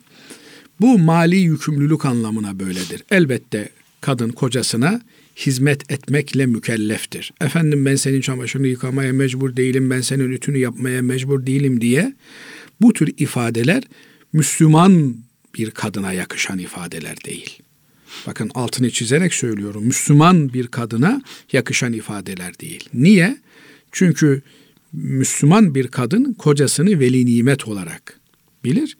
Bu 0.82 1.00
mali 1.00 1.36
yükümlülük 1.36 2.06
anlamına 2.06 2.60
böyledir. 2.60 3.04
Elbette 3.12 3.70
kadın 4.02 4.30
kocasına 4.30 5.02
hizmet 5.38 5.92
etmekle 5.92 6.46
mükelleftir. 6.46 7.34
Efendim 7.42 7.86
ben 7.86 7.96
senin 7.96 8.22
çamaşırını 8.22 8.68
yıkamaya 8.68 9.14
mecbur 9.14 9.56
değilim, 9.56 9.90
ben 9.90 10.02
senin 10.02 10.32
ütünü 10.32 10.58
yapmaya 10.58 11.02
mecbur 11.02 11.46
değilim 11.46 11.82
diye 11.82 12.14
bu 12.82 12.94
tür 12.94 13.14
ifadeler 13.18 13.84
Müslüman 14.34 15.16
bir 15.58 15.72
kadına 15.72 16.14
yakışan 16.14 16.60
ifadeler 16.60 17.18
değil. 17.26 17.60
Bakın 18.28 18.52
altını 18.54 18.90
çizerek 18.90 19.34
söylüyorum. 19.34 19.84
Müslüman 19.86 20.54
bir 20.54 20.68
kadına 20.68 21.22
yakışan 21.52 21.94
ifadeler 21.94 22.60
değil. 22.60 22.90
Niye? 22.94 23.38
Çünkü 23.92 24.42
Müslüman 24.94 25.76
bir 25.76 25.88
kadın 25.88 26.34
kocasını 26.34 27.00
veli 27.00 27.26
nimet 27.26 27.68
olarak 27.68 28.20
bilir. 28.64 28.98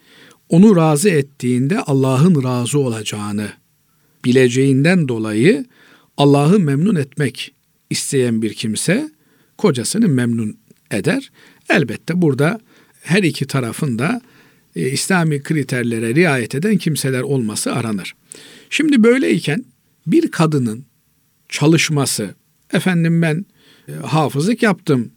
Onu 0.49 0.75
razı 0.75 1.10
ettiğinde 1.10 1.79
Allah'ın 1.79 2.43
razı 2.43 2.79
olacağını 2.79 3.51
bileceğinden 4.25 5.08
dolayı 5.08 5.65
Allah'ı 6.17 6.60
memnun 6.60 6.95
etmek 6.95 7.53
isteyen 7.89 8.41
bir 8.41 8.53
kimse 8.53 9.12
kocasını 9.58 10.08
memnun 10.08 10.58
eder. 10.91 11.32
Elbette 11.69 12.21
burada 12.21 12.60
her 13.01 13.23
iki 13.23 13.47
tarafın 13.47 13.99
da 13.99 14.21
e, 14.75 14.89
İslami 14.89 15.43
kriterlere 15.43 16.15
riayet 16.15 16.56
eden 16.56 16.77
kimseler 16.77 17.21
olması 17.21 17.73
aranır. 17.73 18.15
Şimdi 18.69 19.03
böyleyken 19.03 19.65
bir 20.08 20.32
kadının 20.32 20.86
çalışması, 21.49 22.36
efendim 22.73 23.21
ben 23.21 23.45
e, 23.88 23.91
hafızlık 23.91 24.63
yaptım, 24.63 25.12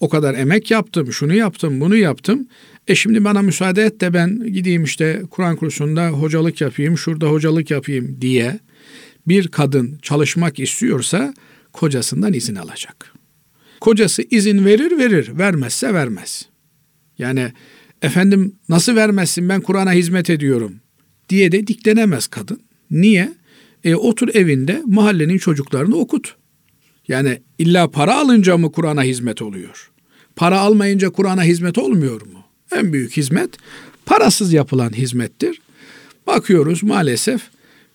o 0.00 0.08
kadar 0.08 0.34
emek 0.34 0.70
yaptım, 0.70 1.12
şunu 1.12 1.34
yaptım, 1.34 1.80
bunu 1.80 1.96
yaptım. 1.96 2.48
E 2.88 2.94
şimdi 2.94 3.24
bana 3.24 3.42
müsaade 3.42 3.82
et 3.82 4.00
de 4.00 4.14
ben 4.14 4.52
gideyim 4.52 4.84
işte 4.84 5.22
Kur'an 5.30 5.56
kursunda 5.56 6.08
hocalık 6.08 6.60
yapayım, 6.60 6.98
şurada 6.98 7.26
hocalık 7.26 7.70
yapayım 7.70 8.20
diye 8.20 8.58
bir 9.28 9.48
kadın 9.48 9.98
çalışmak 10.02 10.58
istiyorsa 10.58 11.34
kocasından 11.72 12.32
izin 12.32 12.54
alacak. 12.54 13.12
Kocası 13.80 14.22
izin 14.30 14.64
verir 14.64 14.98
verir, 14.98 15.38
vermezse 15.38 15.94
vermez. 15.94 16.48
Yani 17.18 17.52
efendim 18.02 18.54
nasıl 18.68 18.96
vermezsin 18.96 19.48
ben 19.48 19.60
Kur'an'a 19.60 19.92
hizmet 19.92 20.30
ediyorum 20.30 20.74
diye 21.28 21.52
de 21.52 21.66
diklenemez 21.66 22.26
kadın. 22.26 22.60
Niye? 22.90 23.32
E, 23.84 23.94
otur 23.94 24.28
evinde 24.34 24.82
mahallenin 24.86 25.38
çocuklarını 25.38 25.96
okut. 25.96 26.36
Yani 27.08 27.42
illa 27.58 27.90
para 27.90 28.16
alınca 28.18 28.56
mı 28.56 28.72
Kur'an'a 28.72 29.02
hizmet 29.02 29.42
oluyor? 29.42 29.90
Para 30.36 30.60
almayınca 30.60 31.10
Kur'an'a 31.10 31.44
hizmet 31.44 31.78
olmuyor 31.78 32.22
mu? 32.26 32.41
En 32.74 32.92
büyük 32.92 33.16
hizmet 33.16 33.50
parasız 34.06 34.52
yapılan 34.52 34.90
hizmettir. 34.90 35.60
Bakıyoruz 36.26 36.82
maalesef 36.82 37.42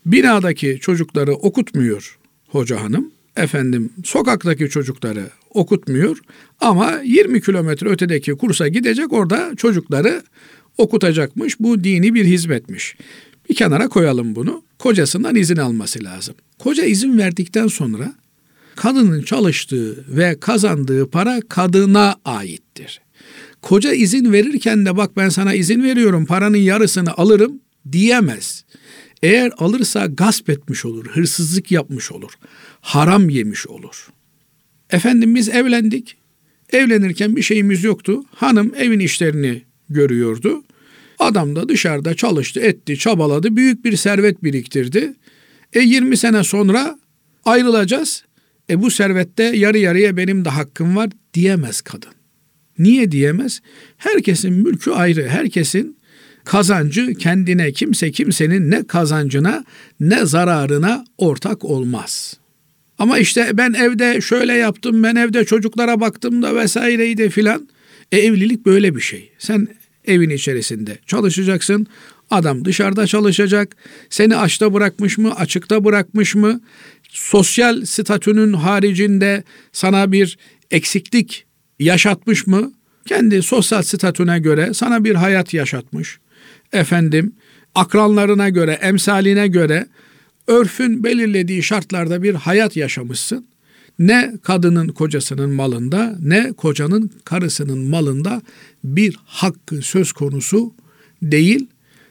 binadaki 0.05 0.77
çocukları 0.81 1.33
okutmuyor 1.33 2.17
hoca 2.47 2.83
hanım. 2.83 3.11
Efendim 3.35 3.89
sokaktaki 4.05 4.69
çocukları 4.69 5.29
okutmuyor 5.49 6.17
ama 6.59 7.01
20 7.03 7.41
kilometre 7.41 7.89
ötedeki 7.89 8.31
kursa 8.31 8.67
gidecek 8.67 9.13
orada 9.13 9.51
çocukları 9.57 10.23
okutacakmış. 10.77 11.59
Bu 11.59 11.83
dini 11.83 12.13
bir 12.13 12.25
hizmetmiş. 12.25 12.95
Bir 13.49 13.55
kenara 13.55 13.87
koyalım 13.87 14.35
bunu. 14.35 14.63
Kocasından 14.79 15.35
izin 15.35 15.57
alması 15.57 16.03
lazım. 16.03 16.35
Koca 16.59 16.83
izin 16.83 17.17
verdikten 17.17 17.67
sonra 17.67 18.15
kadının 18.75 19.21
çalıştığı 19.21 20.05
ve 20.07 20.39
kazandığı 20.39 21.09
para 21.09 21.41
kadına 21.49 22.15
aittir. 22.25 23.01
Koca 23.67 23.93
izin 23.93 24.33
verirken 24.33 24.85
de 24.85 24.97
bak 24.97 25.17
ben 25.17 25.29
sana 25.29 25.53
izin 25.53 25.83
veriyorum 25.83 26.25
paranın 26.25 26.57
yarısını 26.57 27.13
alırım 27.13 27.59
diyemez. 27.91 28.65
Eğer 29.23 29.51
alırsa 29.57 30.05
gasp 30.05 30.49
etmiş 30.49 30.85
olur, 30.85 31.05
hırsızlık 31.07 31.71
yapmış 31.71 32.11
olur, 32.11 32.31
haram 32.81 33.29
yemiş 33.29 33.67
olur. 33.67 34.07
Efendim 34.89 35.35
biz 35.35 35.49
evlendik. 35.49 36.17
Evlenirken 36.73 37.35
bir 37.35 37.41
şeyimiz 37.41 37.83
yoktu. 37.83 38.23
Hanım 38.35 38.73
evin 38.77 38.99
işlerini 38.99 39.61
görüyordu. 39.89 40.63
Adam 41.19 41.55
da 41.55 41.69
dışarıda 41.69 42.13
çalıştı, 42.13 42.59
etti, 42.59 42.97
çabaladı, 42.97 43.55
büyük 43.55 43.85
bir 43.85 43.95
servet 43.95 44.43
biriktirdi. 44.43 45.13
E 45.73 45.79
20 45.79 46.17
sene 46.17 46.43
sonra 46.43 46.99
ayrılacağız. 47.45 48.23
E 48.69 48.81
bu 48.81 48.91
servette 48.91 49.43
yarı 49.43 49.77
yarıya 49.77 50.17
benim 50.17 50.45
de 50.45 50.49
hakkım 50.49 50.95
var 50.95 51.09
diyemez 51.33 51.81
kadın. 51.81 52.16
Niye 52.79 53.11
diyemez? 53.11 53.61
Herkesin 53.97 54.53
mülkü 54.53 54.91
ayrı, 54.91 55.27
herkesin 55.27 55.97
kazancı 56.45 57.13
kendine, 57.13 57.71
kimse 57.71 58.11
kimsenin 58.11 58.71
ne 58.71 58.87
kazancına 58.87 59.63
ne 59.99 60.25
zararına 60.25 61.05
ortak 61.17 61.65
olmaz. 61.65 62.37
Ama 62.99 63.19
işte 63.19 63.49
ben 63.53 63.73
evde 63.73 64.21
şöyle 64.21 64.53
yaptım, 64.53 65.03
ben 65.03 65.15
evde 65.15 65.45
çocuklara 65.45 65.99
baktım 65.99 66.41
da 66.41 66.55
vesaireydi 66.55 67.29
filan. 67.29 67.69
E 68.11 68.17
evlilik 68.17 68.65
böyle 68.65 68.95
bir 68.95 69.01
şey. 69.01 69.31
Sen 69.39 69.67
evin 70.05 70.29
içerisinde 70.29 70.97
çalışacaksın. 71.05 71.87
Adam 72.31 72.65
dışarıda 72.65 73.07
çalışacak. 73.07 73.75
Seni 74.09 74.35
açta 74.35 74.73
bırakmış 74.73 75.17
mı, 75.17 75.35
açıkta 75.35 75.85
bırakmış 75.85 76.35
mı? 76.35 76.61
Sosyal 77.09 77.85
statünün 77.85 78.53
haricinde 78.53 79.43
sana 79.71 80.11
bir 80.11 80.37
eksiklik 80.71 81.46
yaşatmış 81.79 82.47
mı? 82.47 82.71
kendi 83.07 83.41
sosyal 83.41 83.81
statüne 83.81 84.39
göre 84.39 84.73
sana 84.73 85.03
bir 85.03 85.15
hayat 85.15 85.53
yaşatmış. 85.53 86.19
Efendim 86.73 87.33
akranlarına 87.75 88.49
göre, 88.49 88.71
emsaline 88.71 89.47
göre 89.47 89.87
örfün 90.47 91.03
belirlediği 91.03 91.63
şartlarda 91.63 92.23
bir 92.23 92.33
hayat 92.33 92.75
yaşamışsın. 92.77 93.47
Ne 93.99 94.33
kadının 94.43 94.87
kocasının 94.87 95.49
malında 95.49 96.15
ne 96.19 96.53
kocanın 96.53 97.11
karısının 97.23 97.79
malında 97.79 98.41
bir 98.83 99.19
hakkı 99.25 99.81
söz 99.81 100.11
konusu 100.11 100.73
değil. 101.21 101.67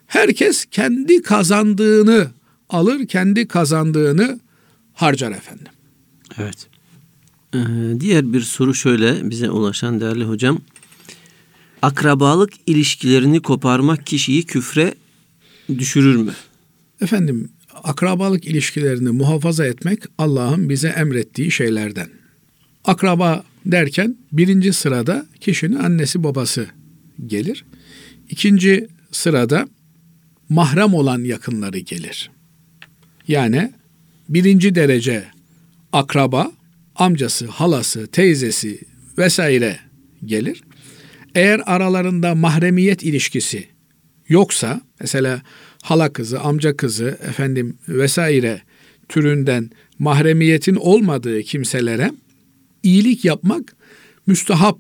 Herkes 0.06 0.64
kendi 0.64 1.22
kazandığını 1.22 2.26
alır, 2.68 3.06
kendi 3.06 3.48
kazandığını 3.48 4.40
harcar 4.94 5.30
efendim. 5.30 5.66
Evet. 6.38 6.76
Ee, 7.55 7.59
diğer 8.01 8.32
bir 8.32 8.40
soru 8.40 8.74
şöyle 8.74 9.30
bize 9.30 9.51
ulaşan 9.51 10.01
değerli 10.01 10.24
hocam. 10.24 10.59
Akrabalık 11.82 12.53
ilişkilerini 12.66 13.42
koparmak 13.42 14.07
kişiyi 14.07 14.42
küfre 14.42 14.94
düşürür 15.78 16.16
mü? 16.16 16.32
Efendim 17.01 17.51
akrabalık 17.84 18.44
ilişkilerini 18.44 19.11
muhafaza 19.11 19.66
etmek 19.66 20.03
Allah'ın 20.18 20.68
bize 20.68 20.88
emrettiği 20.88 21.51
şeylerden. 21.51 22.09
Akraba 22.84 23.44
derken 23.66 24.16
birinci 24.32 24.72
sırada 24.72 25.26
kişinin 25.40 25.76
annesi 25.76 26.24
babası 26.24 26.66
gelir. 27.26 27.64
İkinci 28.28 28.88
sırada 29.12 29.68
mahrem 30.49 30.94
olan 30.94 31.24
yakınları 31.24 31.78
gelir. 31.78 32.30
Yani 33.28 33.72
birinci 34.28 34.74
derece 34.74 35.24
akraba, 35.92 36.53
amcası, 36.99 37.47
halası, 37.47 38.07
teyzesi 38.07 38.80
vesaire 39.18 39.78
gelir. 40.24 40.62
Eğer 41.34 41.61
aralarında 41.66 42.34
mahremiyet 42.34 43.03
ilişkisi 43.03 43.68
yoksa 44.28 44.80
mesela 45.01 45.42
hala 45.82 46.12
kızı, 46.12 46.40
amca 46.40 46.76
kızı, 46.76 47.18
efendim 47.28 47.78
vesaire 47.88 48.62
türünden 49.09 49.70
mahremiyetin 49.99 50.74
olmadığı 50.74 51.42
kimselere 51.42 52.12
iyilik 52.82 53.24
yapmak 53.24 53.76
müstahap 54.26 54.78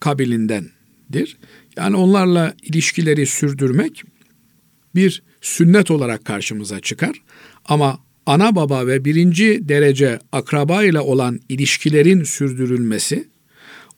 kabilindendir. 0.00 1.36
Yani 1.76 1.96
onlarla 1.96 2.54
ilişkileri 2.62 3.26
sürdürmek 3.26 4.02
bir 4.94 5.22
sünnet 5.40 5.90
olarak 5.90 6.24
karşımıza 6.24 6.80
çıkar. 6.80 7.22
Ama 7.64 7.98
ana 8.26 8.56
baba 8.56 8.86
ve 8.86 9.04
birinci 9.04 9.60
derece 9.68 10.18
akraba 10.32 10.84
ile 10.84 11.00
olan 11.00 11.40
ilişkilerin 11.48 12.24
sürdürülmesi, 12.24 13.28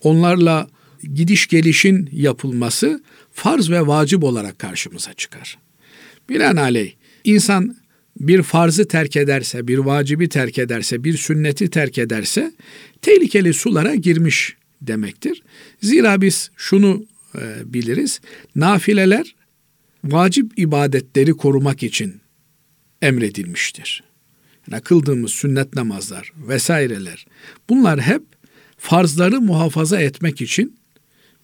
onlarla 0.02 0.68
gidiş 1.14 1.46
gelişin 1.46 2.08
yapılması 2.12 3.02
farz 3.32 3.70
ve 3.70 3.86
vacip 3.86 4.24
olarak 4.24 4.58
karşımıza 4.58 5.14
çıkar. 5.14 5.58
Binaenaleyh 6.28 6.92
insan 7.24 7.76
bir 8.20 8.42
farzı 8.42 8.88
terk 8.88 9.16
ederse, 9.16 9.68
bir 9.68 9.78
vacibi 9.78 10.28
terk 10.28 10.58
ederse, 10.58 11.04
bir 11.04 11.16
sünneti 11.16 11.70
terk 11.70 11.98
ederse 11.98 12.52
tehlikeli 13.02 13.54
sulara 13.54 13.94
girmiş 13.94 14.56
demektir. 14.82 15.42
Zira 15.82 16.20
biz 16.20 16.50
şunu 16.56 17.06
e, 17.34 17.72
biliriz. 17.72 18.20
Nafileler 18.56 19.34
vacip 20.04 20.58
ibadetleri 20.58 21.32
korumak 21.32 21.82
için 21.82 22.20
emredilmiştir. 23.02 24.02
Yani 24.72 24.82
kıldığımız 24.82 25.32
sünnet 25.32 25.74
namazlar 25.74 26.32
vesaireler 26.48 27.26
bunlar 27.68 28.00
hep 28.00 28.22
farzları 28.78 29.40
muhafaza 29.40 30.00
etmek 30.00 30.40
için 30.40 30.78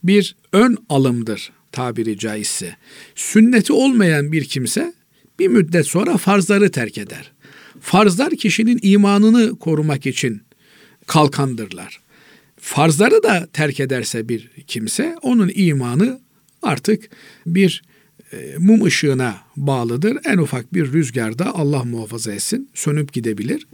bir 0.05 0.37
ön 0.53 0.77
alımdır 0.89 1.53
tabiri 1.72 2.18
caizse. 2.18 2.77
Sünneti 3.14 3.72
olmayan 3.72 4.33
bir 4.33 4.45
kimse 4.45 4.95
bir 5.39 5.49
müddet 5.49 5.87
sonra 5.87 6.16
farzları 6.16 6.70
terk 6.70 6.99
eder. 6.99 7.33
Farzlar 7.81 8.31
kişinin 8.37 8.79
imanını 8.83 9.59
korumak 9.59 10.07
için 10.07 10.43
kalkandırlar. 11.07 12.01
Farzları 12.61 13.22
da 13.22 13.49
terk 13.53 13.81
ederse 13.81 14.29
bir 14.29 14.51
kimse 14.66 15.16
onun 15.22 15.51
imanı 15.55 16.20
artık 16.62 17.11
bir 17.47 17.83
mum 18.59 18.85
ışığına 18.85 19.37
bağlıdır. 19.57 20.18
En 20.24 20.39
ufak 20.39 20.74
bir 20.74 20.93
rüzgarda 20.93 21.55
Allah 21.55 21.85
muhafaza 21.85 22.32
etsin 22.32 22.68
sönüp 22.74 23.12
gidebilir. 23.12 23.66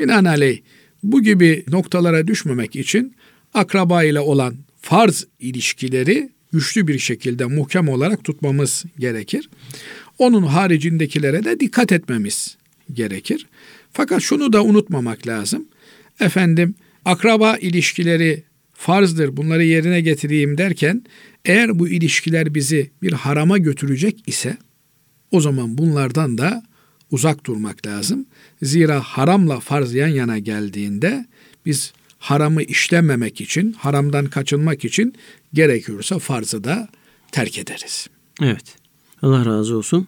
Binaenaleyh 0.00 0.60
bu 1.02 1.22
gibi 1.22 1.64
noktalara 1.68 2.26
düşmemek 2.26 2.76
için 2.76 3.14
akraba 3.54 4.04
ile 4.04 4.20
olan 4.20 4.54
farz 4.80 5.26
ilişkileri 5.40 6.30
güçlü 6.52 6.88
bir 6.88 6.98
şekilde 6.98 7.44
muhkem 7.44 7.88
olarak 7.88 8.24
tutmamız 8.24 8.84
gerekir. 8.98 9.50
Onun 10.18 10.42
haricindekilere 10.42 11.44
de 11.44 11.60
dikkat 11.60 11.92
etmemiz 11.92 12.56
gerekir. 12.92 13.46
Fakat 13.92 14.22
şunu 14.22 14.52
da 14.52 14.64
unutmamak 14.64 15.26
lazım. 15.26 15.64
Efendim 16.20 16.74
akraba 17.04 17.56
ilişkileri 17.56 18.42
farzdır 18.80 19.36
bunları 19.36 19.64
yerine 19.64 20.00
getireyim 20.00 20.58
derken 20.58 21.04
eğer 21.44 21.78
bu 21.78 21.88
ilişkiler 21.88 22.54
bizi 22.54 22.90
bir 23.02 23.12
harama 23.12 23.58
götürecek 23.58 24.22
ise 24.26 24.56
o 25.30 25.40
zaman 25.40 25.78
bunlardan 25.78 26.38
da 26.38 26.62
uzak 27.10 27.46
durmak 27.46 27.86
lazım. 27.86 28.26
Zira 28.62 29.00
haramla 29.00 29.60
farz 29.60 29.94
yan 29.94 30.08
yana 30.08 30.38
geldiğinde 30.38 31.26
biz 31.66 31.92
haramı 32.18 32.62
işlememek 32.62 33.40
için, 33.40 33.72
haramdan 33.72 34.26
kaçınmak 34.26 34.84
için 34.84 35.14
gerekiyorsa 35.54 36.18
farzı 36.18 36.64
da 36.64 36.88
terk 37.32 37.58
ederiz. 37.58 38.06
Evet. 38.42 38.76
Allah 39.22 39.46
razı 39.46 39.76
olsun. 39.76 40.06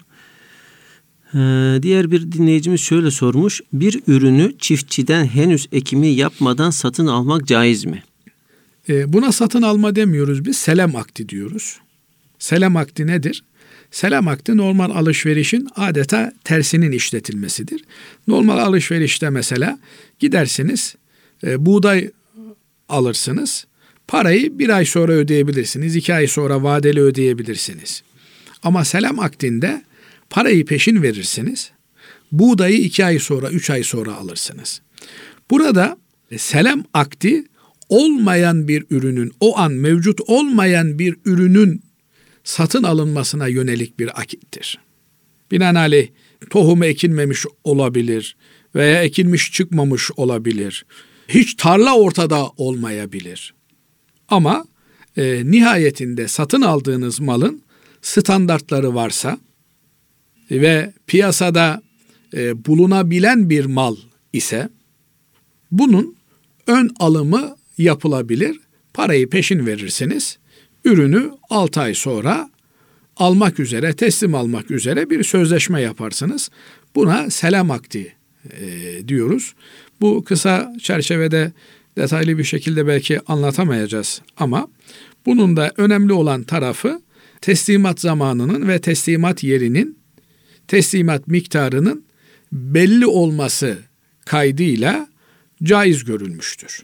Ee, 1.35 1.79
diğer 1.83 2.11
bir 2.11 2.33
dinleyicimiz 2.33 2.81
şöyle 2.81 3.11
sormuş. 3.11 3.61
Bir 3.73 4.01
ürünü 4.07 4.59
çiftçiden 4.59 5.25
henüz 5.25 5.67
ekimi 5.73 6.09
yapmadan 6.09 6.71
satın 6.71 7.07
almak 7.07 7.47
caiz 7.47 7.85
mi? 7.85 8.03
E, 8.89 9.13
buna 9.13 9.33
satın 9.33 9.63
alma 9.63 9.97
demiyoruz 9.97 10.45
biz, 10.45 10.59
selam 10.59 10.97
akti 10.97 11.29
diyoruz. 11.29 11.79
Selam 12.39 12.77
akti 12.77 13.07
nedir? 13.07 13.45
Selam 13.91 14.29
akti 14.29 14.57
normal 14.57 14.91
alışverişin 14.91 15.69
adeta 15.77 16.33
tersinin 16.45 16.93
işletilmesidir. 16.93 17.85
Normal 18.29 18.59
alışverişte 18.59 19.31
mesela 19.31 19.79
gidersiniz, 20.19 20.95
e, 21.45 21.67
buğday 21.67 22.11
alırsınız. 22.89 23.67
Parayı 24.09 24.59
bir 24.59 24.69
ay 24.69 24.85
sonra 24.85 25.13
ödeyebilirsiniz, 25.13 25.97
iki 25.97 26.15
ay 26.15 26.27
sonra 26.27 26.63
vadeli 26.63 27.01
ödeyebilirsiniz. 27.01 28.03
Ama 28.63 28.85
selam 28.85 29.19
akdinde 29.19 29.83
parayı 30.31 30.67
peşin 30.67 31.03
verirsiniz. 31.03 31.71
Buğdayı 32.33 32.79
iki 32.79 33.05
ay 33.05 33.19
sonra, 33.19 33.51
üç 33.51 33.71
ay 33.71 33.83
sonra 33.83 34.15
alırsınız. 34.15 34.81
Burada 35.51 35.97
e, 36.31 36.39
selam 36.39 36.85
akdi 36.95 37.45
olmayan 37.93 38.69
bir 38.69 38.85
ürünün, 38.91 39.33
o 39.41 39.59
an 39.59 39.73
mevcut 39.73 40.21
olmayan 40.27 40.99
bir 40.99 41.17
ürünün 41.25 41.83
satın 42.45 42.83
alınmasına 42.83 43.47
yönelik 43.47 43.99
bir 43.99 44.21
akittir. 44.21 44.79
Binaenaleyh 45.51 46.09
tohumu 46.51 46.85
ekilmemiş 46.85 47.47
olabilir 47.65 48.37
veya 48.75 49.03
ekilmiş 49.03 49.53
çıkmamış 49.53 50.11
olabilir. 50.17 50.87
Hiç 51.29 51.55
tarla 51.55 51.97
ortada 51.97 52.49
olmayabilir. 52.57 53.55
Ama 54.29 54.65
e, 55.17 55.43
nihayetinde 55.45 56.29
satın 56.29 56.63
aldığınız 56.63 57.21
malın 57.21 57.63
standartları 58.03 58.95
varsa 58.95 59.39
ve 60.51 60.93
piyasada 61.07 61.83
e, 62.35 62.65
bulunabilen 62.67 63.51
bir 63.51 63.65
mal 63.65 63.97
ise 64.33 64.69
bunun 65.71 66.17
ön 66.67 66.91
alımı 67.01 67.57
yapılabilir. 67.79 68.61
Parayı 68.95 69.31
peşin 69.31 69.67
verirsiniz. 69.67 70.39
Ürünü 70.85 71.31
6 71.51 71.81
ay 71.81 71.95
sonra 71.95 72.51
almak 73.17 73.61
üzere, 73.61 73.93
teslim 73.93 74.35
almak 74.35 74.71
üzere 74.71 75.11
bir 75.11 75.25
sözleşme 75.25 75.81
yaparsınız. 75.81 76.51
Buna 76.95 77.31
selam 77.31 77.71
akdi 77.71 78.15
e, 78.51 79.09
diyoruz. 79.09 79.55
Bu 80.01 80.25
kısa 80.25 80.73
çerçevede 80.83 81.53
detaylı 81.99 82.39
bir 82.39 82.45
şekilde 82.45 82.87
belki 82.87 83.21
anlatamayacağız 83.27 84.23
ama 84.37 84.69
bunun 85.27 85.57
da 85.57 85.73
önemli 85.77 86.13
olan 86.13 86.43
tarafı 86.43 87.03
teslimat 87.41 88.01
zamanının 88.01 88.69
ve 88.69 88.81
teslimat 88.81 89.45
yerinin, 89.45 89.99
teslimat 90.69 91.29
miktarının 91.29 92.05
belli 92.53 93.07
olması 93.07 93.79
kaydıyla 94.25 95.09
caiz 95.63 96.05
görülmüştür. 96.05 96.83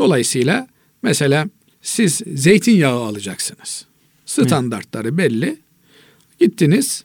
Dolayısıyla 0.00 0.68
mesela 1.02 1.48
siz 1.82 2.20
zeytinyağı 2.34 3.00
alacaksınız. 3.00 3.86
Standartları 4.26 5.18
belli. 5.18 5.56
Gittiniz 6.38 7.04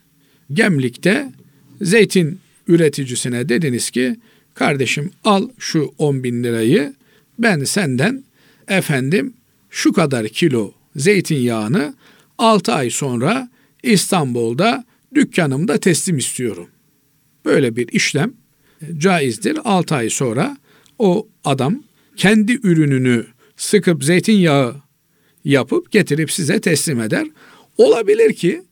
Gemlik'te 0.52 1.32
zeytin 1.80 2.40
üreticisine 2.68 3.48
dediniz 3.48 3.90
ki 3.90 4.16
kardeşim 4.54 5.10
al 5.24 5.48
şu 5.58 5.94
10 5.98 6.24
bin 6.24 6.44
lirayı 6.44 6.94
ben 7.38 7.64
senden 7.64 8.24
efendim 8.68 9.34
şu 9.70 9.92
kadar 9.92 10.28
kilo 10.28 10.72
zeytinyağını 10.96 11.94
6 12.38 12.72
ay 12.72 12.90
sonra 12.90 13.48
İstanbul'da 13.82 14.84
dükkanımda 15.14 15.78
teslim 15.78 16.18
istiyorum. 16.18 16.68
Böyle 17.44 17.76
bir 17.76 17.88
işlem 17.88 18.32
caizdir. 18.96 19.58
6 19.64 19.94
ay 19.94 20.10
sonra 20.10 20.56
o 20.98 21.28
adam 21.44 21.82
kendi 22.16 22.52
ürününü 22.52 23.26
sıkıp 23.56 24.04
zeytinyağı 24.04 24.76
yapıp 25.44 25.92
getirip 25.92 26.32
size 26.32 26.60
teslim 26.60 27.00
eder. 27.00 27.26
Olabilir 27.76 28.34
ki 28.34 28.62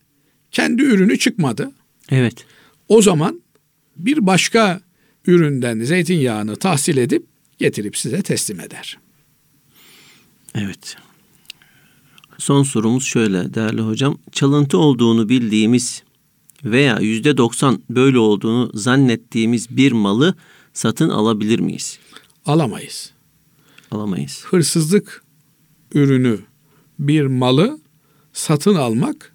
kendi 0.52 0.82
ürünü 0.82 1.18
çıkmadı. 1.18 1.72
Evet. 2.10 2.46
O 2.88 3.02
zaman 3.02 3.42
bir 3.96 4.26
başka 4.26 4.80
üründen 5.26 5.80
zeytinyağını 5.80 6.56
tahsil 6.56 6.96
edip 6.96 7.26
getirip 7.58 7.96
size 7.96 8.22
teslim 8.22 8.60
eder. 8.60 8.98
Evet. 10.54 10.96
Son 12.38 12.62
sorumuz 12.62 13.04
şöyle 13.04 13.54
değerli 13.54 13.80
hocam. 13.80 14.18
Çalıntı 14.32 14.78
olduğunu 14.78 15.28
bildiğimiz 15.28 16.02
veya 16.64 16.98
yüzde 16.98 17.36
doksan 17.36 17.82
böyle 17.90 18.18
olduğunu 18.18 18.70
zannettiğimiz 18.74 19.76
bir 19.76 19.92
malı 19.92 20.34
satın 20.72 21.08
alabilir 21.08 21.58
miyiz? 21.58 21.98
Alamayız. 22.46 23.13
Alamayız. 23.90 24.44
Hırsızlık 24.44 25.22
ürünü 25.94 26.38
bir 26.98 27.26
malı 27.26 27.78
satın 28.32 28.74
almak 28.74 29.34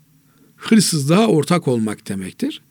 hırsızlığa 0.55 1.27
ortak 1.27 1.67
olmak 1.67 2.09
demektir. 2.09 2.61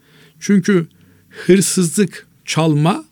Çünkü 0.40 0.86
hırsızlık, 1.28 2.26
çalma 2.44 3.04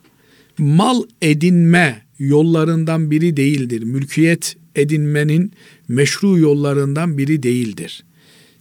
mal 0.59 1.03
edinme 1.23 2.03
yollarından 2.19 3.11
biri 3.11 3.37
değildir. 3.37 3.83
Mülkiyet 3.83 4.57
edinmenin 4.75 5.53
meşru 5.89 6.39
yollarından 6.39 7.19
biri 7.19 7.43
değildir. 7.43 8.05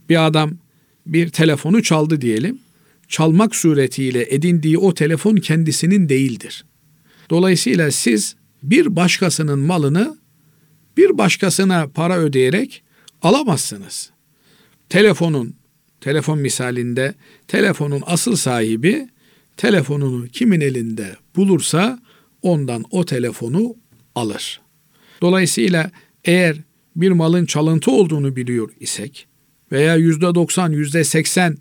Bir 0.10 0.26
adam 0.26 0.52
bir 1.06 1.30
telefonu 1.30 1.84
çaldı 1.84 2.22
diyelim. 2.22 2.60
Çalmak 3.08 3.56
suretiyle 3.56 4.34
edindiği 4.36 4.78
o 4.78 4.94
telefon 4.94 5.36
kendisinin 5.36 6.10
değildir. 6.10 6.66
Dolayısıyla 7.30 7.92
siz 7.92 8.36
bir 8.70 8.96
başkasının 8.96 9.60
malını 9.60 10.18
bir 10.98 11.18
başkasına 11.18 11.88
para 11.88 12.18
ödeyerek 12.18 12.84
alamazsınız. 13.22 14.12
Telefonun, 14.90 15.56
telefon 16.02 16.40
misalinde 16.40 17.16
telefonun 17.48 18.04
asıl 18.06 18.36
sahibi 18.36 19.10
telefonunu 19.58 20.28
kimin 20.28 20.62
elinde 20.62 21.16
bulursa 21.36 22.00
ondan 22.42 22.84
o 22.92 23.06
telefonu 23.06 23.76
alır. 24.16 24.62
Dolayısıyla 25.22 25.92
eğer 26.26 26.58
bir 26.96 27.12
malın 27.12 27.46
çalıntı 27.46 27.92
olduğunu 27.92 28.36
biliyor 28.36 28.72
isek 28.80 29.28
veya 29.72 29.96
yüzde 29.96 30.36
doksan, 30.36 30.72
yüzde 30.72 31.04
seksen 31.04 31.58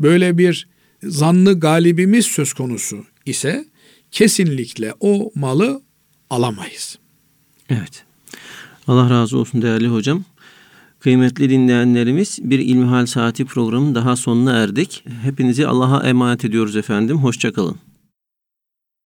böyle 0.00 0.38
bir 0.38 0.68
zanlı 1.02 1.60
galibimiz 1.60 2.26
söz 2.26 2.52
konusu 2.52 3.04
ise 3.26 3.64
kesinlikle 4.10 4.94
o 5.00 5.30
malı 5.34 5.82
alamayız. 6.30 6.98
Evet. 7.68 8.04
Allah 8.88 9.10
razı 9.10 9.38
olsun 9.38 9.62
değerli 9.62 9.88
hocam. 9.88 10.24
Kıymetli 11.00 11.50
dinleyenlerimiz 11.50 12.38
bir 12.42 12.58
İlmihal 12.58 13.06
Saati 13.06 13.44
programının 13.44 13.94
daha 13.94 14.16
sonuna 14.16 14.52
erdik. 14.52 15.04
Hepinizi 15.22 15.66
Allah'a 15.66 16.08
emanet 16.08 16.44
ediyoruz 16.44 16.76
efendim. 16.76 17.18
Hoşçakalın. 17.18 17.76